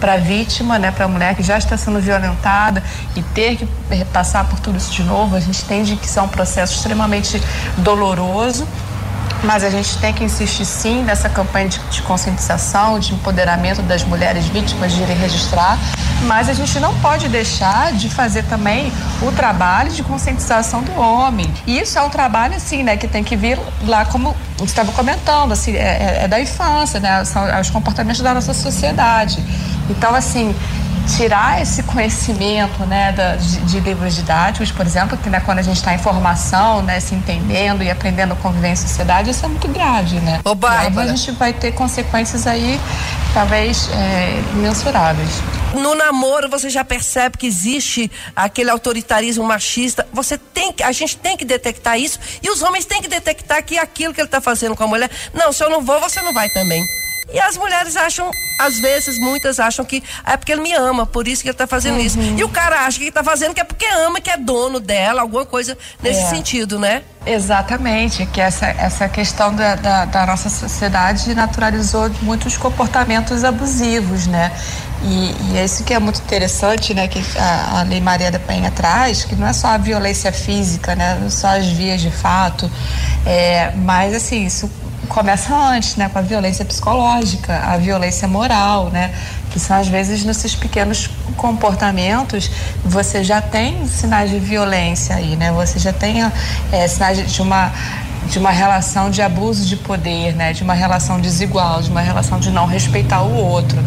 a 0.08 0.18
vítima, 0.18 0.80
né, 0.80 0.92
para 0.92 1.06
a 1.06 1.08
mulher 1.08 1.36
que 1.36 1.44
já 1.44 1.58
está 1.58 1.78
sendo 1.78 2.00
violentada 2.00 2.84
e 3.16 3.22
ter 3.22 3.58
que 3.58 3.68
passar 4.06 4.48
por 4.48 4.60
tudo 4.60 4.78
isso 4.78 4.92
de 4.92 5.04
novo, 5.04 5.36
a 5.36 5.40
gente 5.40 5.62
entende 5.64 5.96
que 5.96 6.06
isso 6.06 6.20
é 6.20 6.22
um 6.22 6.28
processo 6.28 6.76
extremamente 6.76 7.42
doloroso, 7.78 8.68
mas 9.44 9.64
a 9.64 9.70
gente 9.70 9.98
tem 10.00 10.14
que 10.14 10.24
insistir 10.24 10.66
sim 10.66 11.04
nessa 11.04 11.30
campanha 11.30 11.70
de, 11.70 11.80
de, 11.80 12.02
conscientização, 12.02 13.00
de 13.00 13.14
empoderamento 13.14 13.82
das 13.82 14.04
mulheres 14.04 14.46
vítimas 14.48 14.92
de 14.94 15.02
irem 15.02 15.18
registrar, 15.18 15.78
mas 16.24 16.50
a 16.50 16.54
gente 16.54 16.80
não 16.80 16.94
pode 17.00 17.28
deixar 17.30 17.94
de 17.94 18.10
fazer 18.10 18.44
também 18.44 18.92
o 19.22 19.32
trabalho 19.32 19.92
de 19.92 20.04
conscientização 20.04 20.84
do 20.84 21.00
homem. 21.00 21.52
E 21.66 21.80
isso 21.80 21.98
é 21.98 22.02
um 22.02 22.10
trabalho 22.10 22.56
assim, 22.56 22.84
né, 22.84 22.98
que 22.98 23.08
tem 23.08 23.24
que 23.24 23.36
vir 23.36 23.58
lá 23.86 24.06
como 24.06 24.36
você 24.58 24.66
estava 24.66 24.92
comentando, 24.92 25.54
assim, 25.54 25.76
é, 25.76 26.20
é, 26.20 26.20
é 26.24 26.28
da 26.28 26.40
infância, 26.40 27.00
né, 27.00 27.24
são 27.24 27.44
os 27.60 27.70
comportamentos 27.70 28.22
da 28.22 28.34
nossa 28.34 28.54
sociedade. 28.54 29.42
Então, 29.90 30.14
assim, 30.14 30.54
tirar 31.16 31.62
esse 31.62 31.84
conhecimento 31.84 32.86
né, 32.86 33.12
da, 33.12 33.36
de, 33.36 33.60
de, 33.62 33.80
livros 33.80 34.16
didáticos, 34.16 34.72
por 34.72 34.86
exemplo, 34.86 35.18
que 35.18 35.30
né, 35.30 35.40
quando 35.40 35.60
a 35.60 35.62
gente 35.62 35.78
está 35.78 35.94
em 35.94 35.98
formação, 35.98 36.82
né, 36.82 37.00
se 37.00 37.16
entendendo 37.16 37.84
e 37.84 37.90
aprendendo 37.90 38.34
a 38.34 38.36
conviver 38.36 38.70
em 38.70 38.76
sociedade, 38.76 39.30
isso 39.30 39.46
é 39.46 39.50
muito 39.50 39.68
grave, 39.68 40.20
né? 40.20 40.40
Ô, 40.44 40.54
Bárbara. 40.56 41.12
a 41.12 41.16
gente 41.16 41.32
vai 41.32 41.54
ter 41.54 41.72
consequências 41.74 42.46
aí, 42.46 42.80
talvez, 43.34 43.90
é, 43.94 44.42
mensuráveis. 44.56 45.30
No 45.74 45.94
namoro 45.94 46.50
você 46.50 46.70
já 46.70 46.84
percebe 46.84 47.38
que 47.38 47.46
existe 47.46 48.12
aquele 48.36 48.70
autoritarismo 48.70 49.44
machista. 49.44 50.08
Você 50.12 50.38
tem 50.38 50.74
que, 50.74 50.82
a 50.82 50.92
gente 50.92 51.18
tem 51.18 51.38
que 51.38 51.46
detectar 51.46 52.00
isso 52.00 52.20
e 52.42 52.50
os 52.50 52.62
homens 52.62 52.86
têm 52.86 53.02
que 53.02 53.08
detectar 53.08 53.64
que 53.64 53.78
aquilo 53.78 54.14
que 54.14 54.22
ele 54.22 54.28
está 54.28 54.42
fazendo 54.42 54.76
com 54.76 54.84
a 54.84 54.88
mulher, 54.88 55.10
não, 55.34 55.52
se 55.52 55.64
eu 55.64 55.70
não 55.70 55.82
vou, 55.82 56.00
você 56.00 56.22
não 56.22 56.34
vai 56.34 56.50
também. 56.50 56.84
E 57.32 57.40
as 57.40 57.58
mulheres 57.58 57.96
acham, 57.96 58.32
às 58.60 58.80
vezes, 58.80 59.20
muitas 59.20 59.60
acham 59.60 59.86
que 59.86 60.04
é 60.26 60.36
porque 60.36 60.52
ele 60.52 60.62
me 60.62 60.74
ama, 60.74 61.06
por 61.06 61.28
isso 61.28 61.44
que 61.44 61.50
ele 61.50 61.54
está 61.54 61.68
fazendo 61.68 61.96
uhum. 61.96 62.06
isso. 62.06 62.20
E 62.20 62.44
o 62.44 62.50
cara 62.50 62.86
acha 62.86 62.98
que 62.98 63.06
está 63.06 63.24
fazendo 63.24 63.54
que 63.54 63.62
é 63.62 63.64
porque 63.64 63.86
ama, 63.86 64.20
que 64.20 64.30
é 64.30 64.38
dono 64.38 64.80
dela, 64.80 65.22
alguma 65.22 65.46
coisa 65.46 65.78
nesse 66.02 66.22
é. 66.22 66.26
sentido, 66.26 66.80
né? 66.80 67.04
Exatamente, 67.26 68.26
que 68.26 68.42
essa, 68.42 68.68
essa 68.68 69.08
questão 69.08 69.54
da, 69.54 69.76
da, 69.76 70.06
da, 70.06 70.26
nossa 70.26 70.50
sociedade 70.50 71.36
naturalizou 71.36 72.10
muitos 72.22 72.58
comportamentos 72.58 73.44
abusivos, 73.44 74.26
né? 74.26 74.52
E, 75.04 75.52
e, 75.52 75.58
é 75.58 75.66
isso 75.66 75.84
que 75.84 75.94
é 75.94 76.00
muito 76.00 76.20
interessante, 76.22 76.94
né? 76.94 77.08
Que 77.08 77.24
a, 77.38 77.80
a 77.80 77.84
Lei 77.84 78.02
Maria 78.02 78.32
da 78.32 78.40
Penha 78.40 78.72
traz, 78.72 79.26
que 79.26 79.36
não 79.36 79.48
é 79.48 79.54
só 79.54 79.68
a 79.68 79.78
violência 79.78 80.32
física, 80.32 80.96
né? 80.96 81.20
Não 81.22 81.30
só 81.30 81.50
as 81.58 81.68
vias 81.68 82.02
de 82.02 82.10
fato, 82.10 82.72
é, 83.26 83.72
mas 83.76 84.16
assim, 84.16 84.46
isso 84.46 84.70
começa 85.10 85.54
antes, 85.54 85.96
né, 85.96 86.08
com 86.08 86.20
a 86.20 86.22
violência 86.22 86.64
psicológica, 86.64 87.58
a 87.66 87.76
violência 87.78 88.28
moral, 88.28 88.90
né, 88.92 89.12
que 89.50 89.60
são 89.60 89.76
às 89.76 89.88
vezes 89.88 90.24
nesses 90.24 90.56
pequenos 90.56 91.10
comportamentos 91.36 92.50
você 92.86 93.24
já 93.24 93.42
tem 93.42 93.88
sinais 93.88 94.30
de 94.30 94.38
violência 94.40 95.16
aí, 95.16 95.36
né, 95.36 95.52
você 95.52 95.80
já 95.80 95.92
tem 95.92 96.24
é, 96.72 96.88
sinais 96.88 97.30
de 97.30 97.42
uma 97.42 97.72
de 98.28 98.38
uma 98.38 98.52
relação 98.52 99.10
de 99.10 99.24
abuso 99.24 99.66
de 99.66 99.76
poder, 99.76 100.36
né, 100.36 100.54
de 100.54 100.62
uma 100.62 100.76
relação 100.76 101.20
desigual, 101.20 101.82
de 101.82 101.90
uma 101.90 102.02
relação 102.02 102.40
de 102.40 102.52
não 102.52 102.68
respeitar 102.68 103.24
o 103.24 103.34
outro, 103.34 103.84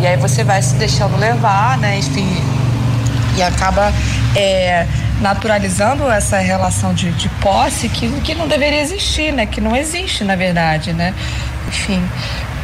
e 0.00 0.06
aí 0.06 0.16
você 0.16 0.42
vai 0.42 0.60
se 0.60 0.74
deixando 0.74 1.16
levar, 1.16 1.78
né, 1.78 1.98
enfim, 1.98 2.26
e 3.36 3.42
acaba 3.42 3.92
é, 4.34 4.86
naturalizando 5.20 6.10
essa 6.10 6.38
relação 6.38 6.92
de, 6.92 7.12
de 7.12 7.28
posse 7.40 7.88
que, 7.88 8.08
que 8.20 8.34
não 8.34 8.48
deveria 8.48 8.80
existir, 8.80 9.32
né? 9.32 9.46
Que 9.46 9.60
não 9.60 9.76
existe, 9.76 10.24
na 10.24 10.36
verdade, 10.36 10.92
né? 10.92 11.14
Enfim, 11.68 12.02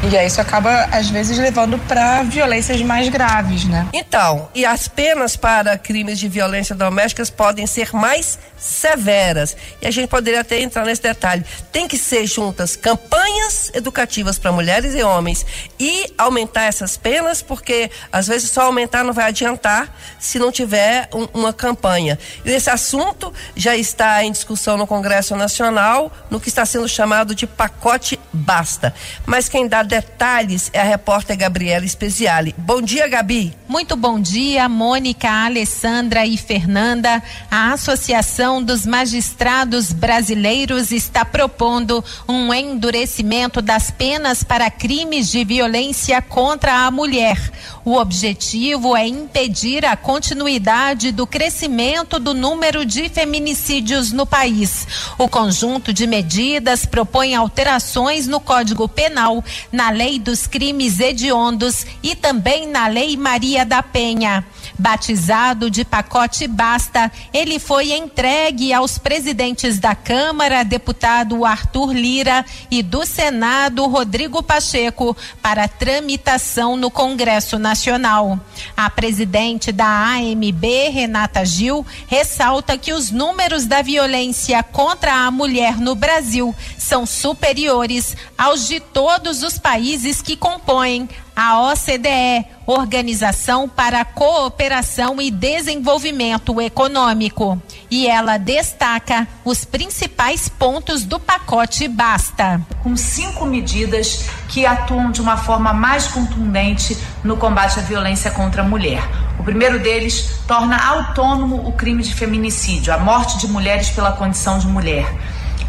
e 0.03 0.17
aí 0.17 0.27
isso 0.27 0.41
acaba, 0.41 0.85
às 0.93 1.11
vezes, 1.11 1.37
levando 1.37 1.79
para 1.81 2.23
violências 2.23 2.81
mais 2.81 3.09
graves, 3.09 3.65
né? 3.65 3.87
Então, 3.93 4.49
e 4.55 4.65
as 4.65 4.89
penas 4.89 5.37
para 5.37 5.77
crimes 5.77 6.19
de 6.19 6.27
violência 6.27 6.75
doméstica 6.75 7.23
podem 7.37 7.67
ser 7.67 7.93
mais 7.93 8.39
severas. 8.59 9.57
E 9.81 9.87
a 9.87 9.91
gente 9.91 10.09
poderia 10.09 10.41
até 10.41 10.61
entrar 10.61 10.85
nesse 10.85 11.03
detalhe. 11.03 11.45
Tem 11.71 11.87
que 11.87 11.99
ser 11.99 12.27
juntas 12.27 12.77
campanhas 12.77 13.71
educativas 13.75 14.39
para 14.39 14.53
mulheres 14.53 14.95
e 14.95 15.03
homens 15.03 15.45
e 15.79 16.13
aumentar 16.17 16.65
essas 16.65 16.97
penas, 16.97 17.43
porque 17.43 17.91
às 18.11 18.27
vezes 18.27 18.51
só 18.51 18.63
aumentar 18.63 19.05
não 19.05 19.13
vai 19.13 19.27
adiantar 19.27 19.95
se 20.19 20.39
não 20.39 20.51
tiver 20.51 21.09
um, 21.13 21.27
uma 21.35 21.53
campanha. 21.53 22.19
E 22.45 22.51
esse 22.51 22.71
assunto 22.71 23.33
já 23.55 23.77
está 23.77 24.25
em 24.25 24.33
discussão 24.33 24.77
no 24.77 24.87
Congresso 24.87 25.37
Nacional, 25.37 26.13
no 26.31 26.41
que 26.41 26.49
está 26.49 26.65
sendo 26.65 26.89
chamado 26.89 27.35
de 27.35 27.47
pacote 27.47 28.19
basta. 28.33 28.95
Mas 29.27 29.49
quem 29.49 29.67
dá 29.67 29.83
detalhes 29.91 30.71
é 30.73 30.81
a 30.81 30.85
repórter 30.85 31.37
Gabriela 31.37 31.87
Speziale. 31.87 32.55
Bom 32.57 32.81
dia, 32.81 33.09
Gabi. 33.09 33.53
Muito 33.69 33.97
bom 33.97 34.21
dia, 34.21 34.69
Mônica, 34.69 35.29
Alessandra 35.29 36.25
e 36.25 36.37
Fernanda. 36.37 37.21
A 37.51 37.73
Associação 37.73 38.63
dos 38.63 38.87
Magistrados 38.87 39.93
Brasileiros 39.93 40.93
está 40.93 41.25
propondo 41.25 42.05
um 42.29 42.55
endurecimento 42.55 43.61
das 43.61 43.91
penas 43.91 44.45
para 44.45 44.71
crimes 44.71 45.29
de 45.29 45.45
violência 45.45 46.23
contra 46.23 46.87
a 46.87 46.91
mulher. 46.91 47.51
O 47.85 47.97
objetivo 47.97 48.95
é 48.97 49.07
impedir 49.09 49.85
a 49.87 49.97
continuidade 49.97 51.11
do 51.11 51.27
crescimento 51.27 52.21
do 52.21 52.35
número 52.35 52.85
de 52.85 53.09
feminicídios 53.09 54.13
no 54.13 54.27
país. 54.27 54.87
O 55.19 55.29
conjunto 55.29 55.93
de 55.93 56.07
medidas 56.07 56.85
propõe 56.85 57.35
alterações 57.35 58.27
no 58.27 58.39
Código 58.39 58.87
Penal, 58.87 59.43
na 59.73 59.80
Lei 59.89 60.19
dos 60.19 60.47
Crimes 60.47 61.01
Hediondos 61.01 61.87
e 62.03 62.15
também 62.15 62.67
na 62.69 62.89
Lei 62.89 63.17
Maria 63.17 63.65
da 63.65 63.83
Penha. 63.83 64.45
Batizado 64.81 65.71
de 65.71 65.85
pacote 65.85 66.49
Basta, 66.49 67.13
ele 67.35 67.59
foi 67.59 67.93
entregue 67.93 68.73
aos 68.73 68.97
presidentes 68.97 69.79
da 69.79 69.95
Câmara, 69.95 70.65
deputado 70.65 71.45
Arthur 71.45 71.93
Lira, 71.93 72.47
e 72.71 72.83
do 72.83 73.05
Senado, 73.05 73.87
Rodrigo 73.87 74.43
Pacheco, 74.43 75.15
para 75.43 75.69
tramitação 75.69 76.79
no 76.79 76.91
Congresso 76.91 77.59
Nacional. 77.59 78.41
A 78.75 78.89
presidente 78.89 79.71
da 79.71 80.15
AMB, 80.15 80.65
Renata 80.91 81.45
Gil, 81.45 81.85
ressalta 82.07 82.79
que 82.79 82.95
os 82.95 83.11
números 83.11 83.67
da 83.67 83.83
violência 83.83 84.63
contra 84.63 85.13
a 85.13 85.31
mulher 85.31 85.77
no 85.77 85.95
Brasil 85.95 86.55
são 86.79 87.05
superiores 87.05 88.17
aos 88.39 88.67
de 88.67 88.81
todos 88.81 89.43
os 89.43 89.59
países 89.59 90.23
que 90.23 90.37
compõem 90.37 91.07
a 91.43 91.59
OCDE, 91.73 92.45
Organização 92.67 93.67
para 93.67 94.03
a 94.03 94.05
Cooperação 94.05 95.23
e 95.23 95.31
Desenvolvimento 95.31 96.61
Econômico. 96.61 97.61
E 97.91 98.07
ela 98.07 98.37
destaca 98.37 99.27
os 99.43 99.65
principais 99.65 100.51
pontos 100.51 101.03
do 101.03 101.19
pacote 101.19 101.89
Basta. 101.89 102.61
Com 102.83 102.95
cinco 102.95 103.47
medidas 103.47 104.29
que 104.51 104.67
atuam 104.67 105.11
de 105.11 105.23
uma 105.23 105.39
forma 105.39 105.73
mais 105.73 106.09
contundente 106.09 106.95
no 107.25 107.39
combate 107.39 107.79
à 107.79 107.83
violência 107.83 108.31
contra 108.33 108.61
a 108.61 108.65
mulher. 108.65 109.03
O 109.39 109.43
primeiro 109.43 109.79
deles 109.79 110.43
torna 110.47 110.77
autônomo 110.77 111.67
o 111.67 111.73
crime 111.73 112.03
de 112.03 112.15
feminicídio, 112.15 112.93
a 112.93 112.99
morte 112.99 113.39
de 113.39 113.49
mulheres 113.49 113.89
pela 113.89 114.13
condição 114.13 114.59
de 114.59 114.67
mulher. 114.67 115.11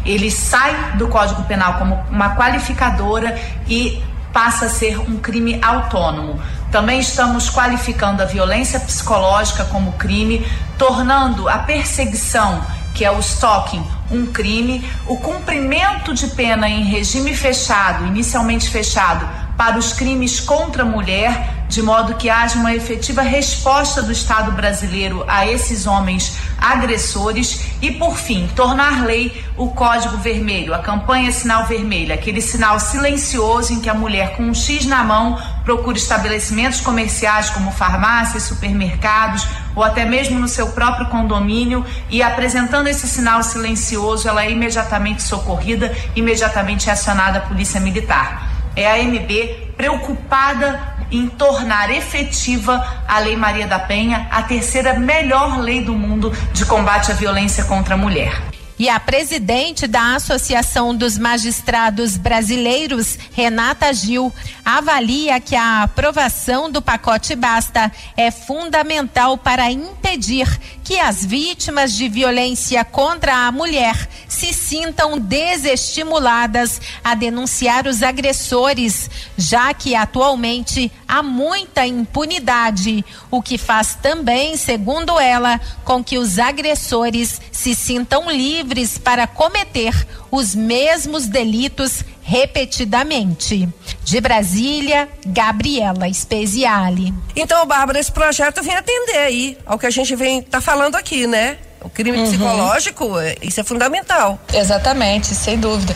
Ele 0.04 0.30
sai 0.30 0.96
do 0.98 1.08
Código 1.08 1.44
Penal 1.44 1.78
como 1.78 1.94
uma 2.10 2.36
qualificadora 2.36 3.40
e 3.66 4.02
passa 4.32 4.66
a 4.66 4.68
ser 4.68 4.98
um 4.98 5.18
crime 5.18 5.58
autônomo. 5.62 6.40
Também 6.70 7.00
estamos 7.00 7.50
qualificando 7.50 8.22
a 8.22 8.26
violência 8.26 8.80
psicológica 8.80 9.64
como 9.66 9.92
crime, 9.92 10.46
tornando 10.78 11.48
a 11.48 11.58
perseguição, 11.58 12.64
que 12.94 13.04
é 13.04 13.10
o 13.10 13.20
stalking, 13.20 13.84
um 14.10 14.26
crime, 14.26 14.84
o 15.06 15.16
cumprimento 15.16 16.14
de 16.14 16.28
pena 16.28 16.68
em 16.68 16.84
regime 16.84 17.34
fechado, 17.34 18.06
inicialmente 18.06 18.68
fechado, 18.68 19.28
para 19.56 19.78
os 19.78 19.92
crimes 19.92 20.40
contra 20.40 20.82
a 20.82 20.86
mulher 20.86 21.61
de 21.72 21.80
modo 21.80 22.16
que 22.16 22.28
haja 22.28 22.58
uma 22.58 22.74
efetiva 22.74 23.22
resposta 23.22 24.02
do 24.02 24.12
Estado 24.12 24.52
brasileiro 24.52 25.24
a 25.26 25.46
esses 25.46 25.86
homens 25.86 26.36
agressores 26.58 27.62
e, 27.80 27.92
por 27.92 28.14
fim, 28.14 28.46
tornar 28.54 29.06
lei 29.06 29.42
o 29.56 29.70
Código 29.70 30.18
Vermelho, 30.18 30.74
a 30.74 30.80
campanha 30.80 31.32
Sinal 31.32 31.64
Vermelho, 31.64 32.12
aquele 32.12 32.42
sinal 32.42 32.78
silencioso 32.78 33.72
em 33.72 33.80
que 33.80 33.88
a 33.88 33.94
mulher 33.94 34.36
com 34.36 34.42
um 34.42 34.52
X 34.52 34.84
na 34.84 35.02
mão 35.02 35.40
procura 35.64 35.96
estabelecimentos 35.96 36.82
comerciais 36.82 37.48
como 37.48 37.72
farmácias, 37.72 38.42
supermercados 38.42 39.48
ou 39.74 39.82
até 39.82 40.04
mesmo 40.04 40.38
no 40.38 40.48
seu 40.48 40.72
próprio 40.72 41.08
condomínio 41.08 41.86
e 42.10 42.22
apresentando 42.22 42.86
esse 42.86 43.08
sinal 43.08 43.42
silencioso, 43.42 44.28
ela 44.28 44.44
é 44.44 44.50
imediatamente 44.50 45.22
socorrida, 45.22 45.90
imediatamente 46.14 46.90
acionada 46.90 47.38
a 47.38 47.42
Polícia 47.42 47.80
Militar. 47.80 48.50
É 48.76 48.90
a 48.90 49.02
MB 49.02 49.72
preocupada 49.76 50.91
em 51.12 51.28
tornar 51.28 51.90
efetiva 51.90 53.04
a 53.06 53.18
Lei 53.18 53.36
Maria 53.36 53.66
da 53.66 53.78
Penha, 53.78 54.26
a 54.30 54.42
terceira 54.42 54.98
melhor 54.98 55.60
lei 55.60 55.84
do 55.84 55.94
mundo 55.94 56.32
de 56.52 56.64
combate 56.64 57.12
à 57.12 57.14
violência 57.14 57.64
contra 57.64 57.94
a 57.94 57.98
mulher. 57.98 58.52
E 58.78 58.88
a 58.88 58.98
presidente 58.98 59.86
da 59.86 60.16
Associação 60.16 60.92
dos 60.92 61.16
Magistrados 61.16 62.16
Brasileiros, 62.16 63.16
Renata 63.32 63.92
Gil, 63.92 64.32
avalia 64.64 65.38
que 65.38 65.54
a 65.54 65.84
aprovação 65.84 66.68
do 66.68 66.82
pacote 66.82 67.36
Basta 67.36 67.92
é 68.16 68.30
fundamental 68.32 69.38
para 69.38 69.70
impedir 69.70 70.48
que 70.92 71.00
as 71.00 71.24
vítimas 71.24 71.94
de 71.94 72.06
violência 72.06 72.84
contra 72.84 73.46
a 73.46 73.50
mulher 73.50 74.06
se 74.28 74.52
sintam 74.52 75.18
desestimuladas 75.18 76.82
a 77.02 77.14
denunciar 77.14 77.86
os 77.86 78.02
agressores, 78.02 79.08
já 79.34 79.72
que 79.72 79.94
atualmente 79.94 80.92
há 81.08 81.22
muita 81.22 81.86
impunidade, 81.86 83.02
o 83.30 83.40
que 83.40 83.56
faz 83.56 83.94
também, 84.02 84.54
segundo 84.58 85.18
ela, 85.18 85.58
com 85.82 86.04
que 86.04 86.18
os 86.18 86.38
agressores 86.38 87.40
se 87.50 87.74
sintam 87.74 88.30
livres 88.30 88.98
para 88.98 89.26
cometer 89.26 89.94
os 90.30 90.54
mesmos 90.54 91.26
delitos 91.26 92.04
repetidamente. 92.22 93.68
De 94.04 94.20
Brasília, 94.20 95.08
Gabriela 95.26 96.12
Speziale. 96.12 97.12
Então, 97.34 97.66
Bárbara, 97.66 97.98
esse 97.98 98.12
projeto 98.12 98.62
vem 98.62 98.74
atender 98.74 99.18
aí 99.18 99.58
ao 99.66 99.78
que 99.78 99.86
a 99.86 99.90
gente 99.90 100.14
vem 100.16 100.42
tá 100.42 100.60
falando 100.60 100.96
aqui, 100.96 101.26
né? 101.26 101.58
O 101.84 101.90
crime 101.90 102.16
uhum. 102.16 102.24
psicológico, 102.24 103.18
é, 103.18 103.34
isso 103.42 103.60
é 103.60 103.64
fundamental. 103.64 104.38
Exatamente, 104.52 105.34
sem 105.34 105.58
dúvida. 105.58 105.94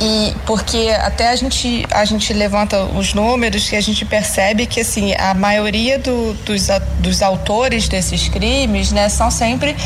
E 0.00 0.34
porque 0.44 0.90
até 1.00 1.28
a 1.28 1.36
gente, 1.36 1.86
a 1.90 2.04
gente 2.04 2.32
levanta 2.32 2.82
os 2.82 3.14
números 3.14 3.68
que 3.68 3.76
a 3.76 3.80
gente 3.80 4.04
percebe 4.04 4.66
que 4.66 4.80
assim, 4.80 5.14
a 5.14 5.34
maioria 5.34 5.98
do, 5.98 6.34
dos, 6.44 6.66
dos 6.98 7.22
autores 7.22 7.88
desses 7.88 8.28
crimes, 8.28 8.90
né, 8.90 9.08
são 9.08 9.30
sempre 9.30 9.76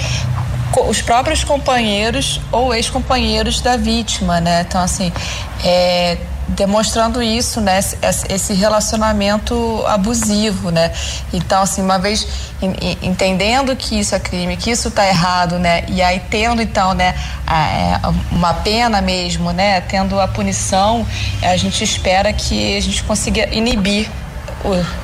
os 0.80 1.02
próprios 1.02 1.44
companheiros 1.44 2.40
ou 2.50 2.74
ex-companheiros 2.74 3.60
da 3.60 3.76
vítima, 3.76 4.40
né? 4.40 4.64
Então, 4.66 4.80
assim, 4.80 5.12
é, 5.64 6.16
demonstrando 6.48 7.22
isso, 7.22 7.60
né? 7.60 7.80
Esse 8.28 8.54
relacionamento 8.54 9.84
abusivo, 9.86 10.70
né? 10.70 10.92
Então, 11.32 11.62
assim, 11.62 11.82
uma 11.82 11.98
vez 11.98 12.26
entendendo 13.02 13.74
que 13.76 13.98
isso 13.98 14.14
é 14.14 14.20
crime, 14.20 14.56
que 14.56 14.70
isso 14.70 14.88
está 14.88 15.06
errado, 15.06 15.58
né? 15.58 15.84
E 15.88 16.00
aí 16.02 16.20
tendo, 16.30 16.62
então, 16.62 16.94
né, 16.94 17.14
é, 17.46 18.00
uma 18.30 18.54
pena 18.54 19.00
mesmo, 19.00 19.52
né? 19.52 19.80
Tendo 19.82 20.20
a 20.20 20.28
punição, 20.28 21.06
a 21.42 21.56
gente 21.56 21.82
espera 21.82 22.32
que 22.32 22.76
a 22.76 22.80
gente 22.80 23.02
consiga 23.04 23.48
inibir 23.54 24.10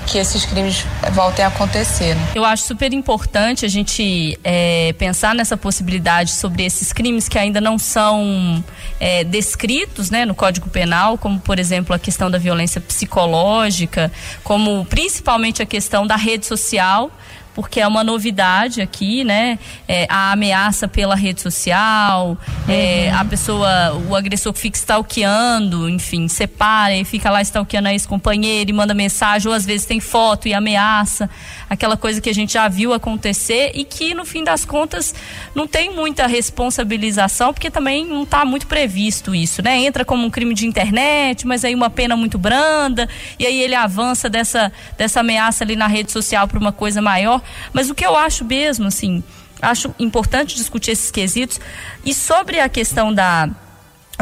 que 0.07 0.19
esses 0.19 0.45
crimes 0.45 0.85
voltem 1.13 1.45
a 1.45 1.49
acontecer. 1.49 2.15
Né? 2.15 2.29
Eu 2.35 2.45
acho 2.45 2.65
super 2.65 2.93
importante 2.93 3.65
a 3.65 3.69
gente 3.69 4.39
é, 4.43 4.95
pensar 4.99 5.35
nessa 5.35 5.57
possibilidade 5.57 6.33
sobre 6.33 6.65
esses 6.65 6.93
crimes 6.93 7.29
que 7.29 7.39
ainda 7.39 7.61
não 7.61 7.79
são 7.79 8.63
é, 9.01 9.25
descritos 9.25 10.11
né, 10.11 10.25
no 10.25 10.35
Código 10.35 10.69
Penal, 10.71 11.19
como 11.19 11.41
por 11.41 11.59
exemplo 11.59 11.95
a 11.95 11.99
questão 11.99 12.31
da 12.31 12.39
violência 12.39 12.81
psicológica, 12.81 14.11
como 14.45 14.85
principalmente 14.87 15.63
a 15.63 15.67
questão 15.67 16.07
da 16.07 16.17
rede 16.17 16.47
social 16.47 17.11
porque 17.59 17.81
é 17.81 17.89
uma 17.89 18.05
novidade 18.05 18.81
aqui, 18.81 19.25
né? 19.25 19.59
É, 19.89 20.07
a 20.09 20.31
ameaça 20.31 20.87
pela 20.87 21.17
rede 21.17 21.41
social, 21.41 22.39
é, 22.69 23.11
uhum. 23.11 23.19
a 23.19 23.25
pessoa, 23.25 24.03
o 24.09 24.15
agressor 24.15 24.53
que 24.53 24.61
fica 24.61 24.79
stalkeando, 24.79 25.89
enfim, 25.89 26.29
separa 26.29 26.95
e 26.95 27.05
fica 27.05 27.29
lá 27.29 27.43
stalkeando 27.43 27.89
a 27.89 27.93
ex-companheira 27.93 28.71
e 28.71 28.73
manda 28.73 28.95
mensagem, 28.95 29.49
ou 29.49 29.55
às 29.57 29.67
vezes 29.67 29.85
tem 29.85 29.99
foto 29.99 30.47
e 30.47 30.55
ameaça, 30.55 31.29
aquela 31.69 31.97
coisa 31.97 32.21
que 32.21 32.31
a 32.31 32.33
gente 32.33 32.53
já 32.53 32.69
viu 32.69 32.93
acontecer 32.93 33.73
e 33.75 33.85
que 33.85 34.15
no 34.15 34.25
fim 34.25 34.45
das 34.45 34.65
contas 34.65 35.13
não 35.53 35.67
tem 35.67 35.93
muita 35.93 36.29
responsabilização, 36.29 37.53
porque 37.53 37.73
também 37.73 38.07
não 38.07 38.23
está 38.23 38.45
muito 38.45 38.69
previsto 38.69 39.35
isso, 39.35 39.63
né? 39.63 39.79
Entra 39.79 40.05
como 40.05 40.25
um 40.25 40.31
crime 40.31 40.55
de 40.55 40.65
internet, 40.65 41.45
mas 41.45 41.65
aí 41.65 41.75
uma 41.75 41.91
pena 41.91 42.17
muito 42.17 42.39
branda, 42.39 43.09
e 43.37 43.45
aí 43.45 43.61
ele 43.61 43.75
avança 43.75 44.31
dessa, 44.31 44.71
dessa 44.97 45.19
ameaça 45.19 45.65
ali 45.65 45.75
na 45.75 45.89
rede 45.89 46.13
social 46.13 46.47
para 46.47 46.57
uma 46.61 46.71
coisa 46.71 47.03
maior. 47.03 47.43
Mas 47.73 47.91
o 47.91 47.95
que 47.95 48.05
eu 48.05 48.17
acho 48.17 48.45
mesmo, 48.45 48.87
assim, 48.87 49.23
acho 49.61 49.95
importante 49.99 50.57
discutir 50.57 50.93
esses 50.93 51.11
quesitos. 51.11 51.61
E 52.05 52.15
sobre 52.15 52.61
a 52.61 52.69
questão 52.69 53.13
da 53.13 53.51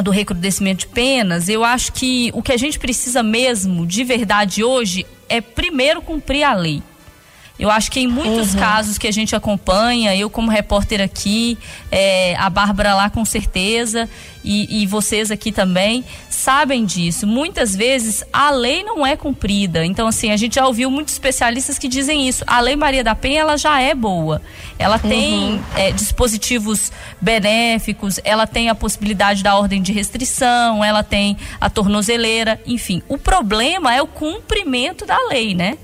do 0.02 0.10
recrudescimento 0.10 0.80
de 0.80 0.88
penas, 0.88 1.48
eu 1.48 1.64
acho 1.64 1.90
que 1.92 2.30
o 2.34 2.42
que 2.42 2.52
a 2.52 2.56
gente 2.58 2.78
precisa 2.78 3.22
mesmo, 3.22 3.86
de 3.86 4.04
verdade, 4.04 4.62
hoje, 4.62 5.06
é 5.26 5.40
primeiro 5.40 6.02
cumprir 6.02 6.42
a 6.42 6.54
lei. 6.54 6.82
Eu 7.58 7.70
acho 7.70 7.90
que 7.90 8.00
em 8.00 8.06
muitos 8.06 8.52
uhum. 8.52 8.60
casos 8.60 8.98
que 8.98 9.06
a 9.06 9.12
gente 9.12 9.34
acompanha, 9.34 10.14
eu 10.14 10.28
como 10.28 10.50
repórter 10.50 11.00
aqui, 11.00 11.56
é, 11.90 12.36
a 12.36 12.50
Bárbara 12.50 12.94
lá 12.94 13.08
com 13.08 13.24
certeza, 13.24 14.08
e, 14.46 14.82
e, 14.82 14.86
vocês 14.86 15.32
aqui 15.32 15.50
também, 15.50 16.04
sabem 16.30 16.84
disso. 16.84 17.26
Muitas 17.26 17.74
vezes 17.74 18.22
a 18.32 18.50
lei 18.50 18.84
não 18.84 19.04
é 19.04 19.16
cumprida. 19.16 19.84
Então, 19.84 20.06
assim, 20.06 20.30
a 20.30 20.36
gente 20.36 20.54
já 20.54 20.64
ouviu 20.64 20.88
muitos 20.88 21.14
especialistas 21.14 21.80
que 21.80 21.88
dizem 21.88 22.28
isso. 22.28 22.44
A 22.46 22.60
Lei 22.60 22.76
Maria 22.76 23.02
da 23.02 23.12
Penha, 23.12 23.40
ela 23.40 23.56
já 23.56 23.80
é 23.80 23.92
boa. 23.92 24.40
Ela 24.78 25.00
uhum. 25.02 25.10
tem 25.10 25.60
é, 25.74 25.90
dispositivos 25.90 26.92
benéficos, 27.20 28.20
ela 28.22 28.46
tem 28.46 28.68
a 28.68 28.74
possibilidade 28.74 29.42
da 29.42 29.56
ordem 29.56 29.82
de 29.82 29.90
restrição, 29.90 30.84
ela 30.84 31.02
tem 31.02 31.36
a 31.60 31.68
tornozeleira, 31.68 32.60
enfim. 32.64 33.02
O 33.08 33.18
problema 33.18 33.92
é 33.96 34.00
o 34.00 34.06
cumprimento 34.06 35.04
da 35.04 35.18
lei, 35.28 35.56
né? 35.56 35.76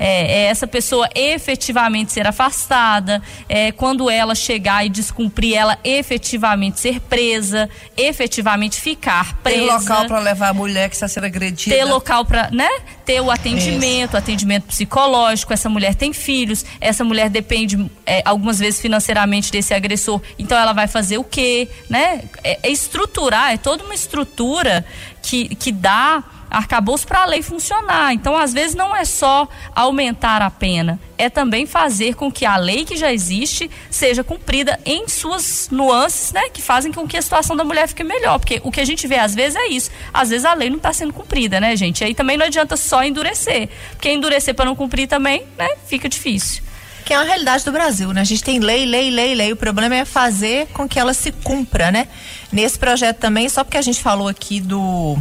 É, 0.00 0.32
é 0.32 0.44
essa 0.46 0.66
pessoa 0.66 1.06
efetivamente 1.14 2.10
ser 2.12 2.26
afastada, 2.26 3.22
é, 3.46 3.70
quando 3.70 4.08
ela 4.08 4.34
chegar 4.34 4.84
e 4.84 4.88
descumprir, 4.88 5.54
ela 5.54 5.78
efetivamente 5.84 6.80
ser 6.80 7.00
presa, 7.00 7.68
efetivamente 7.94 8.80
ficar 8.80 9.36
presa. 9.42 9.58
Ter 9.58 9.72
local 9.72 10.06
para 10.06 10.18
levar 10.20 10.48
a 10.48 10.54
mulher 10.54 10.88
que 10.88 10.94
está 10.96 11.06
sendo 11.06 11.26
agredida. 11.26 11.76
Ter 11.76 11.84
local 11.84 12.24
para, 12.24 12.50
né? 12.50 12.68
Ter 13.04 13.20
o 13.20 13.30
atendimento, 13.30 14.10
Isso. 14.10 14.16
atendimento 14.16 14.64
psicológico. 14.64 15.52
Essa 15.52 15.68
mulher 15.68 15.94
tem 15.94 16.14
filhos, 16.14 16.64
essa 16.80 17.04
mulher 17.04 17.28
depende 17.28 17.90
é, 18.06 18.22
algumas 18.24 18.58
vezes 18.58 18.80
financeiramente 18.80 19.52
desse 19.52 19.74
agressor. 19.74 20.22
Então 20.38 20.56
ela 20.56 20.72
vai 20.72 20.86
fazer 20.86 21.18
o 21.18 21.24
quê, 21.24 21.68
né? 21.90 22.22
É, 22.42 22.58
é 22.62 22.70
estruturar, 22.70 23.52
é 23.52 23.58
toda 23.58 23.84
uma 23.84 23.94
estrutura 23.94 24.84
que, 25.22 25.54
que 25.56 25.70
dá 25.70 26.24
arcabouço 26.50 27.06
para 27.06 27.22
a 27.22 27.26
lei 27.26 27.42
funcionar. 27.42 28.12
Então, 28.12 28.36
às 28.36 28.52
vezes, 28.52 28.74
não 28.74 28.94
é 28.94 29.04
só 29.04 29.48
aumentar 29.74 30.42
a 30.42 30.50
pena, 30.50 30.98
é 31.16 31.30
também 31.30 31.66
fazer 31.66 32.14
com 32.14 32.30
que 32.30 32.44
a 32.44 32.56
lei 32.56 32.84
que 32.84 32.96
já 32.96 33.12
existe 33.12 33.70
seja 33.90 34.24
cumprida 34.24 34.78
em 34.84 35.06
suas 35.08 35.68
nuances, 35.70 36.32
né? 36.32 36.48
Que 36.48 36.60
fazem 36.60 36.92
com 36.92 37.06
que 37.06 37.16
a 37.16 37.22
situação 37.22 37.56
da 37.56 37.62
mulher 37.62 37.86
fique 37.86 38.02
melhor. 38.02 38.38
Porque 38.38 38.60
o 38.64 38.70
que 38.70 38.80
a 38.80 38.84
gente 38.84 39.06
vê 39.06 39.16
às 39.16 39.34
vezes 39.34 39.56
é 39.56 39.68
isso. 39.68 39.90
Às 40.12 40.30
vezes 40.30 40.44
a 40.44 40.54
lei 40.54 40.68
não 40.68 40.78
está 40.78 40.92
sendo 40.92 41.12
cumprida, 41.12 41.60
né, 41.60 41.76
gente? 41.76 42.02
Aí 42.02 42.14
também 42.14 42.36
não 42.36 42.46
adianta 42.46 42.76
só 42.76 43.04
endurecer. 43.04 43.68
Porque 43.90 44.10
endurecer 44.10 44.54
para 44.54 44.64
não 44.64 44.74
cumprir 44.74 45.06
também, 45.06 45.44
né, 45.56 45.68
fica 45.86 46.08
difícil 46.08 46.70
que 47.10 47.14
é 47.14 47.18
uma 47.18 47.24
realidade 47.24 47.64
do 47.64 47.72
Brasil, 47.72 48.12
né? 48.12 48.20
A 48.20 48.24
gente 48.24 48.44
tem 48.44 48.60
lei, 48.60 48.86
lei, 48.86 49.10
lei, 49.10 49.34
lei. 49.34 49.52
O 49.52 49.56
problema 49.56 49.96
é 49.96 50.04
fazer 50.04 50.68
com 50.68 50.88
que 50.88 50.96
ela 50.96 51.12
se 51.12 51.32
cumpra, 51.32 51.90
né? 51.90 52.06
Nesse 52.52 52.78
projeto 52.78 53.18
também, 53.18 53.48
só 53.48 53.64
porque 53.64 53.76
a 53.76 53.82
gente 53.82 54.00
falou 54.00 54.28
aqui 54.28 54.60
do 54.60 55.18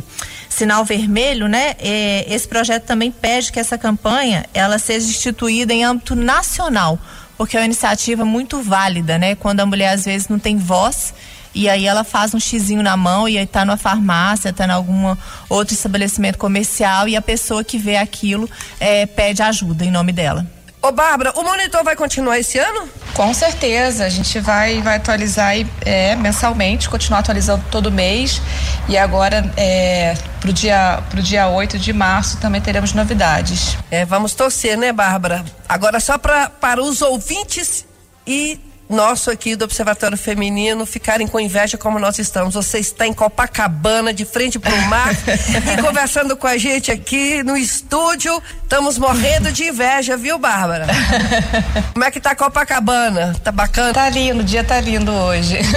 sinal 0.50 0.84
vermelho, 0.84 1.48
né? 1.48 1.76
É, 1.80 2.26
esse 2.28 2.48
projeto 2.48 2.84
também 2.84 3.12
pede 3.12 3.52
que 3.52 3.60
essa 3.60 3.78
campanha 3.78 4.46
ela 4.54 4.80
seja 4.80 5.08
instituída 5.08 5.74
em 5.74 5.84
âmbito 5.84 6.16
nacional, 6.16 7.00
porque 7.38 7.56
é 7.56 7.60
uma 7.60 7.66
iniciativa 7.66 8.26
muito 8.26 8.62
válida, 8.62 9.18
né? 9.18 9.36
Quando 9.36 9.60
a 9.60 9.66
mulher 9.66 9.94
às 9.94 10.06
vezes 10.06 10.28
não 10.28 10.40
tem 10.40 10.58
voz 10.58 11.14
e 11.54 11.68
aí 11.68 11.86
ela 11.86 12.04
faz 12.04 12.34
um 12.34 12.40
xizinho 12.40 12.84
na 12.84 12.96
mão 12.96 13.28
e 13.28 13.38
aí 13.38 13.46
tá 13.46 13.66
numa 13.66 13.78
farmácia, 13.78 14.54
tá 14.54 14.66
em 14.66 14.72
algum 14.72 15.16
outro 15.48 15.74
estabelecimento 15.74 16.38
comercial 16.38 17.08
e 17.08 17.16
a 17.16 17.22
pessoa 17.22 17.64
que 17.64 17.78
vê 17.78 17.96
aquilo 17.96 18.50
é, 18.80 19.06
pede 19.06 19.42
ajuda 19.42 19.86
em 19.86 19.92
nome 19.92 20.12
dela. 20.12 20.46
Ô, 20.82 20.94
Bárbara, 20.94 21.34
o 21.36 21.44
monitor 21.44 21.84
vai 21.84 21.94
continuar 21.94 22.40
esse 22.40 22.58
ano? 22.58 22.88
Com 23.14 23.34
certeza, 23.34 24.06
a 24.06 24.10
gente 24.10 24.40
vai, 24.40 24.82
vai 24.82 24.96
atualizar 24.96 25.54
é, 25.86 26.16
mensalmente, 26.16 26.90
continuar 26.90 27.20
atualizando 27.20 27.66
todo 27.70 27.92
mês. 27.92 28.42
E 28.88 28.98
agora, 28.98 29.52
é, 29.58 30.16
pro 30.40 30.54
dia, 30.54 31.04
pro 31.10 31.22
dia 31.22 31.50
8 31.50 31.78
de 31.78 31.92
março, 31.92 32.38
também 32.38 32.62
teremos 32.62 32.94
novidades. 32.94 33.78
É, 33.92 34.06
vamos 34.06 34.34
torcer, 34.34 34.78
né, 34.78 34.94
Bárbara? 34.94 35.44
Agora, 35.68 36.00
só 36.00 36.18
pra, 36.18 36.50
para 36.50 36.82
os 36.82 37.02
ouvintes 37.02 37.86
e 38.26 38.58
nosso 38.90 39.30
aqui 39.30 39.56
do 39.56 39.66
Observatório 39.66 40.18
Feminino 40.18 40.84
ficarem 40.84 41.28
com 41.28 41.40
inveja 41.40 41.78
como 41.78 42.00
nós 42.00 42.18
estamos. 42.18 42.56
Você 42.56 42.80
está 42.80 43.06
em 43.06 43.14
Copacabana, 43.14 44.12
de 44.12 44.26
frente 44.26 44.58
para 44.58 44.74
o 44.74 44.82
mar, 44.88 45.14
e 45.14 45.78
conversando 45.82 46.36
com 46.36 46.48
a 46.48 46.58
gente 46.58 46.92
aqui 46.92 47.44
no 47.44 47.56
estúdio. 47.56 48.42
Estamos 48.64 48.98
morrendo 48.98 49.52
de 49.52 49.66
inveja, 49.66 50.18
viu, 50.18 50.40
Bárbara? 50.40 50.88
Como 51.94 52.04
é 52.04 52.10
que 52.10 52.20
tá 52.20 52.36
Copacabana? 52.36 53.36
Tá 53.44 53.52
bacana? 53.52 53.94
Tá 53.94 54.10
lindo, 54.10 54.42
o 54.42 54.44
dia 54.44 54.64
tá 54.64 54.82
lindo 54.82 55.12
hoje. 55.12 55.60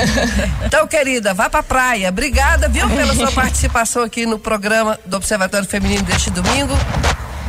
Então, 0.64 0.87
querida, 0.87 1.35
vá 1.35 1.51
pra 1.51 1.62
praia. 1.62 2.09
Obrigada, 2.09 2.66
viu, 2.66 2.88
pela 2.88 3.14
sua 3.14 3.31
participação 3.31 4.03
aqui 4.03 4.25
no 4.25 4.38
programa 4.38 4.98
do 5.05 5.18
Observatório 5.18 5.68
Feminino 5.68 6.03
deste 6.03 6.31
domingo. 6.31 6.72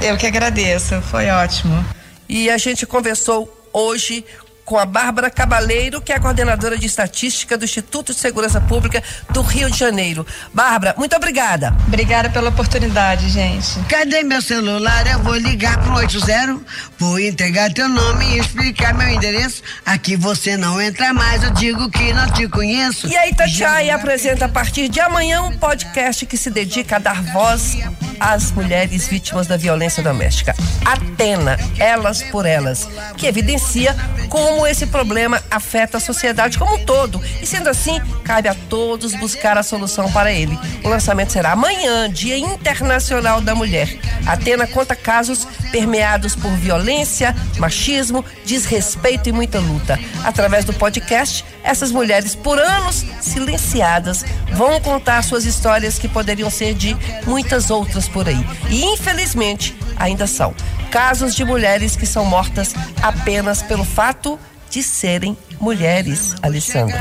Eu 0.01 0.17
que 0.17 0.27
agradeço, 0.27 1.01
foi 1.03 1.29
ótimo. 1.29 1.85
E 2.27 2.49
a 2.49 2.57
gente 2.57 2.85
conversou 2.85 3.49
hoje 3.71 4.25
com 4.65 4.77
a 4.77 4.85
Bárbara 4.85 5.29
Cabaleiro, 5.29 6.01
que 6.01 6.11
é 6.11 6.15
a 6.15 6.19
coordenadora 6.19 6.77
de 6.77 6.85
estatística 6.85 7.57
do 7.57 7.65
Instituto 7.65 8.13
de 8.13 8.19
Segurança 8.19 8.61
Pública 8.61 9.03
do 9.29 9.41
Rio 9.41 9.69
de 9.69 9.77
Janeiro. 9.77 10.25
Bárbara, 10.53 10.95
muito 10.97 11.15
obrigada. 11.15 11.75
Obrigada 11.87 12.29
pela 12.29 12.49
oportunidade, 12.49 13.29
gente. 13.29 13.79
Cadê 13.89 14.23
meu 14.23 14.41
celular? 14.41 15.05
Eu 15.07 15.19
vou 15.19 15.35
ligar 15.35 15.81
pro 15.81 15.95
80, 15.95 16.59
vou 16.97 17.19
entregar 17.19 17.71
teu 17.73 17.89
nome 17.89 18.25
e 18.25 18.39
explicar 18.39 18.93
meu 18.93 19.09
endereço. 19.09 19.61
Aqui 19.85 20.15
você 20.15 20.55
não 20.55 20.81
entra 20.81 21.13
mais, 21.13 21.43
eu 21.43 21.51
digo 21.51 21.89
que 21.89 22.13
não 22.13 22.29
te 22.31 22.47
conheço. 22.47 23.07
E 23.07 23.17
aí, 23.17 23.33
Tatiaia 23.35 23.95
apresenta 23.95 24.45
a 24.45 24.49
partir 24.49 24.87
de 24.87 24.99
amanhã 24.99 25.41
um 25.41 25.57
podcast 25.57 26.25
que 26.25 26.37
se 26.37 26.49
dedica 26.49 26.95
a 26.95 26.99
dar 26.99 27.21
voz 27.33 27.77
às 28.19 28.51
mulheres 28.51 29.07
vítimas 29.07 29.47
da 29.47 29.57
violência 29.57 30.01
doméstica. 30.01 30.55
Atena, 30.85 31.57
Elas 31.77 32.21
por 32.23 32.45
Elas, 32.45 32.87
que 33.17 33.27
evidencia 33.27 33.95
como 34.29 34.52
esse 34.65 34.85
problema 34.85 35.41
afeta 35.49 35.97
a 35.97 35.99
sociedade 35.99 36.57
como 36.57 36.75
um 36.75 36.85
todo. 36.85 37.21
E 37.41 37.45
sendo 37.45 37.69
assim, 37.69 37.99
cabe 38.23 38.47
a 38.47 38.55
todos 38.69 39.13
buscar 39.15 39.57
a 39.57 39.63
solução 39.63 40.11
para 40.11 40.31
ele. 40.31 40.57
O 40.83 40.89
lançamento 40.89 41.31
será 41.31 41.51
amanhã, 41.51 42.09
Dia 42.09 42.37
Internacional 42.37 43.41
da 43.41 43.55
Mulher. 43.55 43.97
Atena 44.25 44.67
conta 44.67 44.95
casos 44.95 45.47
permeados 45.71 46.35
por 46.35 46.51
violência, 46.51 47.35
machismo, 47.57 48.23
desrespeito 48.45 49.29
e 49.29 49.31
muita 49.31 49.59
luta. 49.59 49.99
Através 50.23 50.65
do 50.65 50.73
podcast, 50.73 51.43
essas 51.63 51.91
mulheres, 51.91 52.35
por 52.35 52.59
anos 52.59 53.05
silenciadas, 53.21 54.23
vão 54.53 54.79
contar 54.79 55.23
suas 55.23 55.45
histórias 55.45 55.97
que 55.97 56.07
poderiam 56.07 56.49
ser 56.49 56.73
de 56.73 56.95
muitas 57.25 57.69
outras 57.69 58.07
por 58.07 58.27
aí. 58.27 58.45
E 58.69 58.85
infelizmente 58.85 59.75
ainda 60.03 60.27
são. 60.27 60.53
Casos 60.91 61.33
de 61.33 61.45
mulheres 61.45 61.95
que 61.95 62.05
são 62.05 62.25
mortas 62.25 62.75
apenas 63.01 63.63
pelo 63.63 63.85
fato 63.85 64.37
de 64.69 64.83
serem 64.83 65.37
mulheres, 65.59 66.35
Alessandra. 66.41 66.99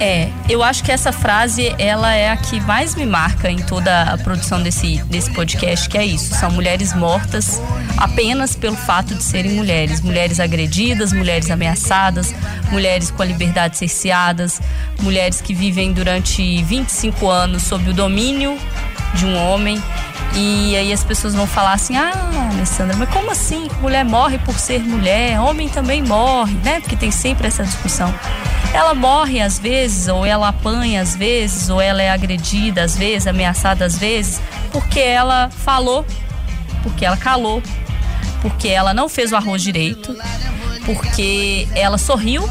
É, 0.00 0.28
eu 0.48 0.62
acho 0.62 0.82
que 0.82 0.90
essa 0.90 1.12
frase 1.12 1.72
ela 1.78 2.12
é 2.12 2.28
a 2.28 2.36
que 2.36 2.60
mais 2.60 2.96
me 2.96 3.06
marca 3.06 3.48
em 3.48 3.58
toda 3.58 4.02
a 4.02 4.18
produção 4.18 4.60
desse, 4.60 4.96
desse 5.04 5.30
podcast, 5.32 5.88
que 5.88 5.96
é 5.96 6.04
isso, 6.04 6.34
são 6.34 6.50
mulheres 6.50 6.92
mortas 6.92 7.62
apenas 7.96 8.56
pelo 8.56 8.74
fato 8.74 9.14
de 9.14 9.22
serem 9.22 9.52
mulheres, 9.52 10.00
mulheres 10.00 10.40
agredidas, 10.40 11.12
mulheres 11.12 11.48
ameaçadas, 11.48 12.34
mulheres 12.72 13.12
com 13.12 13.22
a 13.22 13.24
liberdade 13.24 13.78
cerceadas, 13.78 14.60
mulheres 15.00 15.40
que 15.40 15.54
vivem 15.54 15.92
durante 15.92 16.62
25 16.64 17.28
anos 17.28 17.62
sob 17.62 17.90
o 17.90 17.92
domínio 17.92 18.58
de 19.14 19.24
um 19.26 19.36
homem 19.36 19.82
e 20.36 20.76
aí 20.76 20.92
as 20.92 21.04
pessoas 21.04 21.34
vão 21.34 21.46
falar 21.46 21.74
assim: 21.74 21.96
ah, 21.96 22.50
Alessandra, 22.52 22.96
mas 22.96 23.08
como 23.10 23.30
assim? 23.30 23.68
Mulher 23.80 24.04
morre 24.04 24.38
por 24.38 24.58
ser 24.58 24.80
mulher, 24.80 25.38
homem 25.40 25.68
também 25.68 26.02
morre, 26.02 26.54
né? 26.64 26.80
Porque 26.80 26.96
tem 26.96 27.10
sempre 27.10 27.46
essa 27.46 27.62
discussão. 27.62 28.12
Ela 28.72 28.94
morre 28.94 29.40
às 29.40 29.60
vezes, 29.60 30.08
ou 30.08 30.26
ela 30.26 30.48
apanha 30.48 31.00
às 31.00 31.14
vezes, 31.14 31.70
ou 31.70 31.80
ela 31.80 32.02
é 32.02 32.10
agredida 32.10 32.82
às 32.82 32.96
vezes, 32.96 33.28
ameaçada 33.28 33.84
às 33.84 33.96
vezes, 33.96 34.40
porque 34.72 34.98
ela 34.98 35.48
falou, 35.50 36.04
porque 36.82 37.04
ela 37.04 37.16
calou, 37.16 37.62
porque 38.42 38.66
ela 38.66 38.92
não 38.92 39.08
fez 39.08 39.30
o 39.30 39.36
arroz 39.36 39.62
direito, 39.62 40.16
porque 40.84 41.68
ela 41.76 41.96
sorriu, 41.96 42.42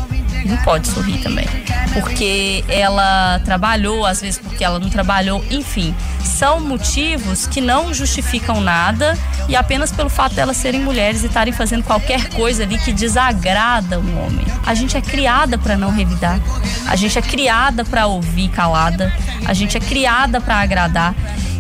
não 0.46 0.58
pode 0.58 0.88
sorrir 0.88 1.20
também, 1.20 1.46
porque 1.94 2.64
ela 2.68 3.40
trabalhou, 3.46 4.06
às 4.06 4.22
vezes 4.22 4.40
porque 4.40 4.64
ela 4.64 4.80
não 4.80 4.90
trabalhou, 4.90 5.44
enfim, 5.50 5.96
são 6.24 6.60
motivos 6.60 7.48
que 7.48 7.62
não 7.62 7.94
justificam 7.94 8.60
nada 8.60 9.18
e 9.48 9.56
apenas 9.56 9.92
pelo 9.92 10.10
fato 10.10 10.36
delas 10.36 10.58
serem 10.58 10.82
mulheres 10.82 11.24
e 11.24 11.28
estarem 11.28 11.54
fazendo 11.54 11.84
qualquer 11.84 12.30
coisa 12.30 12.64
ali 12.64 12.78
que 12.78 12.92
desagrada 12.92 14.00
o 14.00 14.26
homem. 14.26 14.46
A 14.66 14.74
gente 14.74 14.98
é 14.98 15.02
criada 15.02 15.58
para 15.58 15.78
não 15.78 15.92
revidar, 15.92 16.40
a 16.88 16.96
gente 16.96 17.18
é 17.18 17.22
criada 17.22 17.86
para 17.86 18.08
ouvir 18.08 18.50
calada, 18.50 19.14
a 19.46 19.54
gente 19.54 19.78
é 19.78 19.80
criada 19.80 20.42
para 20.42 20.60
agradar. 20.60 21.16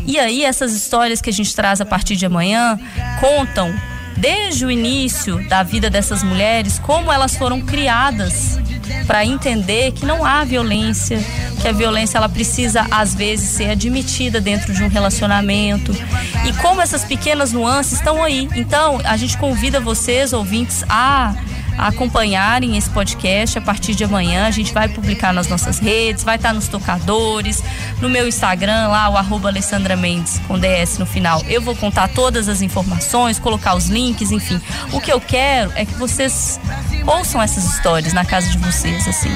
E 0.06 0.20
aí 0.20 0.44
essas 0.44 0.74
histórias 0.74 1.22
que 1.22 1.30
a 1.30 1.34
gente 1.34 1.56
traz 1.56 1.80
a 1.80 1.86
partir 1.86 2.16
de 2.16 2.26
amanhã 2.26 2.78
contam 3.20 3.74
desde 4.18 4.66
o 4.66 4.72
início 4.72 5.48
da 5.48 5.64
vida 5.64 5.90
dessas 5.90 6.22
mulheres 6.24 6.78
como 6.80 7.12
elas 7.12 7.36
foram 7.36 7.62
criadas 7.62 8.60
para 9.06 9.26
entender 9.26 9.92
que 9.92 10.06
não 10.06 10.26
há 10.26 10.44
violência, 10.44 11.20
que 11.62 11.68
a 11.68 11.72
violência 11.72 12.18
ela 12.18 12.30
precisa 12.30 12.86
às 12.90 13.14
vezes 13.14 13.50
ser 13.50 13.70
admitida 13.72 14.40
dentro 14.40 14.74
de 14.74 14.84
um 14.84 14.88
relacionamento 14.88 15.96
e 16.46 16.54
como 16.62 16.82
essas 16.82 17.04
pequenas 17.04 17.54
nuances 17.54 17.94
estão 17.94 18.24
aí. 18.24 18.50
Então, 18.56 19.00
a 19.04 19.18
gente 19.18 19.38
convida 19.38 19.80
vocês 19.80 20.34
ouvintes 20.34 20.84
a 20.90 21.36
acompanharem 21.78 22.78
esse 22.78 22.90
podcast 22.90 23.58
a 23.58 23.62
partir 23.62 23.96
de 23.96 24.04
amanhã. 24.04 24.46
A 24.46 24.52
gente 24.52 24.74
vai 24.74 24.88
publicar 24.88 25.34
nas 25.34 25.48
nossas 25.48 25.80
redes, 25.80 26.24
vai 26.24 26.36
estar 26.36 26.54
nos 26.54 26.68
tocadores, 26.68 27.64
no 28.02 28.10
meu 28.10 28.28
Instagram, 28.28 28.88
lá, 28.88 29.10
o 29.10 29.18
arroba 29.18 29.50
Alessandra 29.50 29.96
Mendes, 29.96 30.40
com 30.48 30.60
DS 30.60 30.98
no 30.98 31.06
final. 31.06 31.42
Eu 31.48 31.62
vou 31.62 31.76
contar 31.76 32.08
todas 32.10 32.48
as 32.48 32.62
informações, 32.62 33.40
colocar 33.40 33.76
os 33.76 33.88
links, 33.88 34.32
enfim. 34.32 34.62
O 34.92 35.00
que 35.00 35.12
eu 35.12 35.20
quero 35.20 35.72
é 35.76 35.86
que 35.86 35.94
vocês 35.94 36.60
ouçam 37.06 37.42
essas 37.42 37.66
histórias 37.66 38.14
na 38.14 38.26
casa 38.26 38.50
de 38.50 38.58
vocês, 38.58 39.08
assim. 39.08 39.36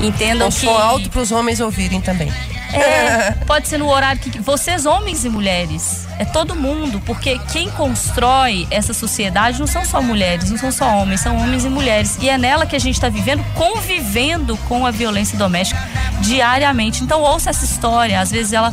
Entendam 0.00 0.50
Com 0.50 0.56
que. 0.56 0.68
alto 0.68 1.10
para 1.10 1.20
os 1.20 1.32
homens 1.32 1.60
ouvirem 1.60 2.00
também. 2.00 2.32
É, 2.72 3.32
pode 3.46 3.68
ser 3.68 3.78
no 3.78 3.88
horário 3.88 4.20
que. 4.20 4.38
Vocês, 4.40 4.86
homens 4.86 5.24
e 5.24 5.28
mulheres, 5.28 6.06
é 6.18 6.24
todo 6.24 6.54
mundo, 6.54 7.00
porque 7.04 7.38
quem 7.52 7.70
constrói 7.70 8.66
essa 8.70 8.92
sociedade 8.92 9.58
não 9.58 9.66
são 9.66 9.84
só 9.84 10.02
mulheres, 10.02 10.50
não 10.50 10.58
são 10.58 10.72
só 10.72 10.86
homens, 10.96 11.20
são 11.20 11.36
homens 11.36 11.64
e 11.64 11.68
mulheres. 11.68 12.18
E 12.20 12.28
é 12.28 12.36
nela 12.36 12.66
que 12.66 12.76
a 12.76 12.78
gente 12.78 12.94
está 12.94 13.08
vivendo, 13.08 13.44
convivendo 13.54 14.56
com 14.68 14.84
a 14.84 14.90
violência 14.90 15.38
doméstica 15.38 15.80
diariamente. 16.20 17.02
Então, 17.02 17.22
ouça 17.22 17.50
essa 17.50 17.64
história. 17.64 18.20
Às 18.20 18.30
vezes 18.30 18.52
ela 18.52 18.72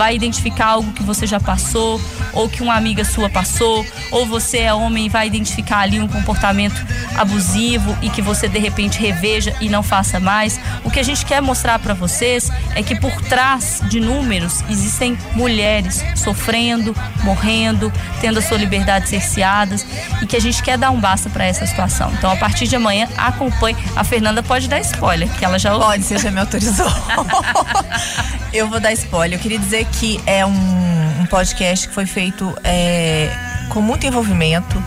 vai 0.00 0.14
identificar 0.14 0.68
algo 0.68 0.92
que 0.92 1.02
você 1.02 1.26
já 1.26 1.38
passou, 1.38 2.00
ou 2.32 2.48
que 2.48 2.62
uma 2.62 2.74
amiga 2.74 3.04
sua 3.04 3.28
passou, 3.28 3.84
ou 4.10 4.24
você 4.24 4.60
é 4.60 4.72
homem 4.72 5.04
e 5.04 5.08
vai 5.10 5.26
identificar 5.26 5.80
ali 5.80 6.00
um 6.00 6.08
comportamento 6.08 6.82
abusivo 7.18 7.94
e 8.00 8.08
que 8.08 8.22
você 8.22 8.48
de 8.48 8.58
repente 8.58 8.98
reveja 8.98 9.54
e 9.60 9.68
não 9.68 9.82
faça 9.82 10.18
mais. 10.18 10.58
O 10.84 10.90
que 10.90 10.98
a 10.98 11.02
gente 11.02 11.26
quer 11.26 11.42
mostrar 11.42 11.78
para 11.78 11.92
vocês 11.92 12.50
é 12.74 12.82
que 12.82 12.98
por 12.98 13.12
trás 13.24 13.82
de 13.90 14.00
números 14.00 14.64
existem 14.70 15.18
mulheres 15.34 16.02
sofrendo, 16.16 16.96
morrendo, 17.22 17.92
tendo 18.22 18.38
a 18.38 18.42
sua 18.42 18.56
liberdade 18.56 19.06
cerceadas 19.06 19.84
e 20.22 20.26
que 20.26 20.34
a 20.34 20.40
gente 20.40 20.62
quer 20.62 20.78
dar 20.78 20.92
um 20.92 20.98
basta 20.98 21.28
para 21.28 21.44
essa 21.44 21.66
situação. 21.66 22.10
Então, 22.14 22.32
a 22.32 22.36
partir 22.36 22.66
de 22.66 22.74
amanhã, 22.74 23.06
acompanhe. 23.18 23.76
A 23.94 24.02
Fernanda 24.02 24.42
pode 24.42 24.66
dar 24.66 24.80
spoiler, 24.80 25.28
que 25.36 25.44
ela 25.44 25.58
já 25.58 25.74
ouviu. 25.74 25.88
Pode, 25.88 26.04
você 26.04 26.16
já 26.16 26.30
me 26.30 26.40
autorizou. 26.40 26.88
Eu 28.52 28.68
vou 28.68 28.80
dar 28.80 28.92
spoiler. 28.92 29.38
Eu 29.38 29.42
queria 29.42 29.58
dizer 29.58 29.86
que 29.86 30.20
é 30.26 30.44
um, 30.44 31.20
um 31.20 31.26
podcast 31.26 31.86
que 31.86 31.94
foi 31.94 32.04
feito 32.04 32.52
é, 32.64 33.30
com 33.68 33.80
muito 33.80 34.04
envolvimento. 34.06 34.82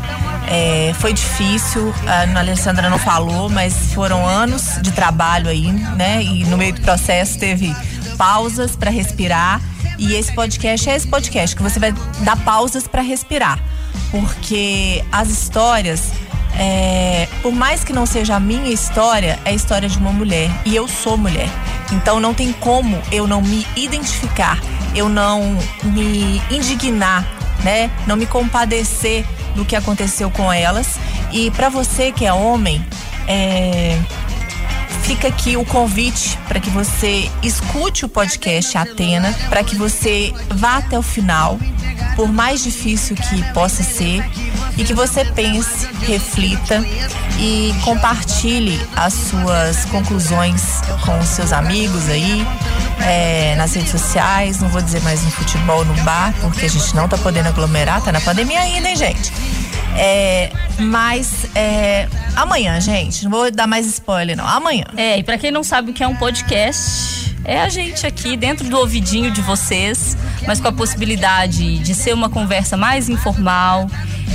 É, 0.48 0.94
foi 0.96 1.14
difícil, 1.14 1.94
a 2.06 2.40
Alessandra 2.40 2.90
não 2.90 3.00
falou, 3.00 3.50
mas 3.50 3.94
foram 3.94 4.28
anos 4.28 4.80
de 4.82 4.92
trabalho 4.92 5.50
aí, 5.50 5.72
né? 5.72 6.22
E 6.22 6.44
no 6.46 6.58
meio 6.58 6.74
do 6.74 6.82
processo 6.82 7.40
teve 7.40 7.74
pausas 8.18 8.76
para 8.76 8.92
respirar. 8.92 9.62
E 9.98 10.14
esse 10.14 10.34
podcast 10.34 10.90
é 10.90 10.96
esse 10.96 11.08
podcast 11.08 11.56
que 11.56 11.64
você 11.64 11.80
vai 11.80 11.94
dar 12.20 12.36
pausas 12.44 12.86
para 12.86 13.02
respirar. 13.02 13.60
Porque 14.12 15.04
as 15.12 15.30
histórias 15.30 16.12
é, 16.58 17.28
por 17.42 17.52
mais 17.52 17.84
que 17.84 17.92
não 17.92 18.06
seja 18.06 18.36
a 18.36 18.40
minha 18.40 18.70
história, 18.70 19.40
é 19.44 19.50
a 19.50 19.54
história 19.54 19.90
de 19.90 19.98
uma 19.98 20.12
mulher. 20.12 20.50
E 20.66 20.76
eu 20.76 20.88
sou 20.88 21.18
mulher. 21.18 21.50
Então 21.94 22.20
não 22.20 22.34
tem 22.34 22.52
como 22.52 23.02
eu 23.12 23.28
não 23.28 23.42
me 23.42 23.66
identificar, 23.76 24.60
eu 24.96 25.08
não 25.08 25.58
me 25.84 26.42
indignar, 26.50 27.26
né? 27.64 27.90
Não 28.08 28.16
me 28.16 28.26
compadecer 28.26 29.26
do 29.56 29.64
que 29.64 29.76
aconteceu 29.76 30.32
com 30.32 30.52
elas 30.52 30.98
E 31.32 31.52
para 31.52 31.70
você 31.70 32.12
que 32.12 32.26
é 32.26 32.34
homem, 32.34 32.84
é, 33.28 34.00
fica 35.04 35.28
aqui 35.28 35.56
o 35.56 35.66
convite 35.66 36.38
para 36.48 36.60
que 36.60 36.70
você 36.70 37.30
escute 37.42 38.06
o 38.06 38.10
podcast 38.10 38.78
Atena, 38.78 39.34
para 39.50 39.64
que 39.64 39.76
você 39.76 40.34
vá 40.50 40.78
até 40.78 40.98
o 40.98 41.02
final, 41.02 41.60
por 42.16 42.32
mais 42.32 42.64
difícil 42.64 43.16
que 43.16 43.54
possa 43.54 43.84
ser, 43.84 44.24
e 44.78 44.84
que 44.84 44.94
você 44.94 45.24
pense, 45.26 45.88
reflita 46.02 46.84
e 47.40 47.74
compartilhe 47.84 48.80
as 48.96 49.14
suas 49.14 49.86
conclusões 49.86 50.82
com 51.06 51.18
os 51.20 51.30
seus 51.30 51.52
amigos 51.52 52.10
aí, 52.10 52.46
é, 53.02 53.56
nas 53.56 53.74
redes 53.74 53.92
sociais, 53.92 54.62
não 54.62 54.70
vou 54.70 54.82
dizer 54.82 55.02
mais 55.02 55.24
no 55.24 55.32
futebol, 55.32 55.86
no 55.86 55.94
bar, 56.04 56.34
porque 56.42 56.66
a 56.66 56.70
gente 56.70 56.96
não 56.96 57.08
tá 57.08 57.18
podendo 57.18 57.50
aglomerar, 57.50 58.02
tá 58.02 58.12
na 58.12 58.22
pandemia 58.22 58.62
ainda, 58.62 58.90
hein, 58.90 58.96
gente? 58.96 59.32
É, 59.96 60.52
mas 60.80 61.46
é, 61.54 62.08
amanhã, 62.36 62.80
gente, 62.80 63.24
não 63.24 63.32
vou 63.32 63.52
dar 63.52 63.68
mais 63.68 63.86
spoiler, 63.86 64.36
não. 64.36 64.48
Amanhã. 64.48 64.86
É, 64.98 65.20
e 65.20 65.24
para 65.24 65.38
quem 65.38 65.52
não 65.52 65.64
sabe 65.64 65.92
o 65.92 65.94
que 65.94 66.04
é 66.04 66.08
um 66.08 66.16
podcast, 66.16 67.36
é 67.46 67.62
a 67.62 67.70
gente 67.70 68.08
aqui 68.08 68.36
dentro 68.36 68.68
do 68.68 68.78
ouvidinho 68.78 69.30
de 69.30 69.42
vocês, 69.42 70.18
mas 70.48 70.60
com 70.60 70.68
a 70.68 70.72
possibilidade 70.72 71.80
de 71.80 71.94
ser 71.94 72.14
uma 72.14 72.30
conversa 72.30 72.78
mais 72.78 73.10
informal, 73.10 73.88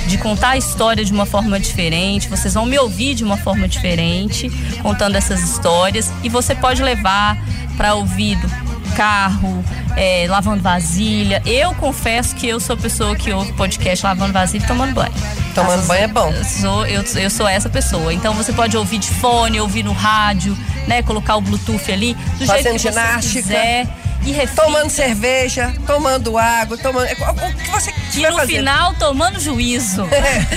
de 0.07 0.17
contar 0.17 0.49
a 0.49 0.57
história 0.57 1.03
de 1.03 1.11
uma 1.11 1.25
forma 1.25 1.59
diferente. 1.59 2.27
Vocês 2.29 2.53
vão 2.53 2.65
me 2.65 2.77
ouvir 2.77 3.15
de 3.15 3.23
uma 3.23 3.37
forma 3.37 3.67
diferente, 3.67 4.49
contando 4.81 5.15
essas 5.15 5.41
histórias, 5.41 6.11
e 6.23 6.29
você 6.29 6.55
pode 6.55 6.81
levar 6.81 7.37
para 7.77 7.93
ouvido 7.93 8.49
carro, 8.95 9.63
é, 9.95 10.25
lavando 10.27 10.61
vasilha. 10.61 11.41
Eu 11.45 11.73
confesso 11.75 12.35
que 12.35 12.47
eu 12.47 12.59
sou 12.59 12.73
a 12.73 12.77
pessoa 12.77 13.15
que 13.15 13.31
ouve 13.31 13.53
podcast 13.53 14.05
lavando 14.05 14.33
vasilha 14.33 14.63
e 14.63 14.67
tomando 14.67 14.93
banho. 14.93 15.13
Tomando 15.55 15.87
banho 15.87 16.03
é 16.03 16.07
bom. 16.07 16.29
Eu 16.31 16.43
sou, 16.43 16.85
eu, 16.85 17.03
eu 17.15 17.29
sou 17.29 17.47
essa 17.47 17.69
pessoa. 17.69 18.13
Então 18.13 18.33
você 18.33 18.51
pode 18.51 18.75
ouvir 18.75 18.97
de 18.97 19.09
fone, 19.09 19.59
ouvir 19.59 19.83
no 19.83 19.93
rádio, 19.93 20.57
né? 20.87 21.01
Colocar 21.01 21.35
o 21.37 21.41
Bluetooth 21.41 21.91
ali, 21.91 22.13
do 22.13 22.45
Fazendo 22.45 22.63
jeito 22.63 22.71
que 22.73 22.79
ginástica. 22.79 23.21
você 23.21 23.41
quiser. 23.41 23.87
E. 24.25 24.47
Tomando 24.55 24.89
cerveja, 24.89 25.73
tomando 25.87 26.37
água, 26.37 26.77
tomando. 26.77 27.05
O 27.05 27.53
que 27.55 27.69
você 27.71 27.91
E 27.91 27.93
quiser 28.11 28.31
no 28.31 28.37
fazer. 28.37 28.57
final, 28.57 28.93
tomando 28.95 29.39
juízo. 29.39 30.07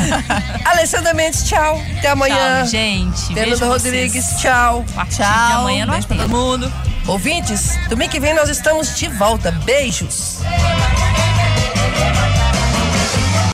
Alessandra 0.65 1.15
Mendes, 1.15 1.45
tchau. 1.49 1.81
Até 1.99 2.09
amanhã. 2.11 2.59
Tchau, 2.61 2.67
gente. 2.67 3.27
Fernanda 3.27 3.45
Beijo 3.47 3.67
Rodrigues, 3.69 4.25
vocês. 4.25 4.41
tchau. 4.41 4.85
Tchau. 5.11 5.61
amanhã 5.61 5.87
nós 5.87 6.05
todo 6.05 6.29
mundo. 6.29 6.73
Ouvintes, 7.07 7.77
domingo 7.89 8.11
que 8.11 8.21
vem 8.21 8.35
nós 8.35 8.49
estamos 8.49 8.97
de 8.97 9.09
volta. 9.09 9.51
Beijos. 9.65 10.39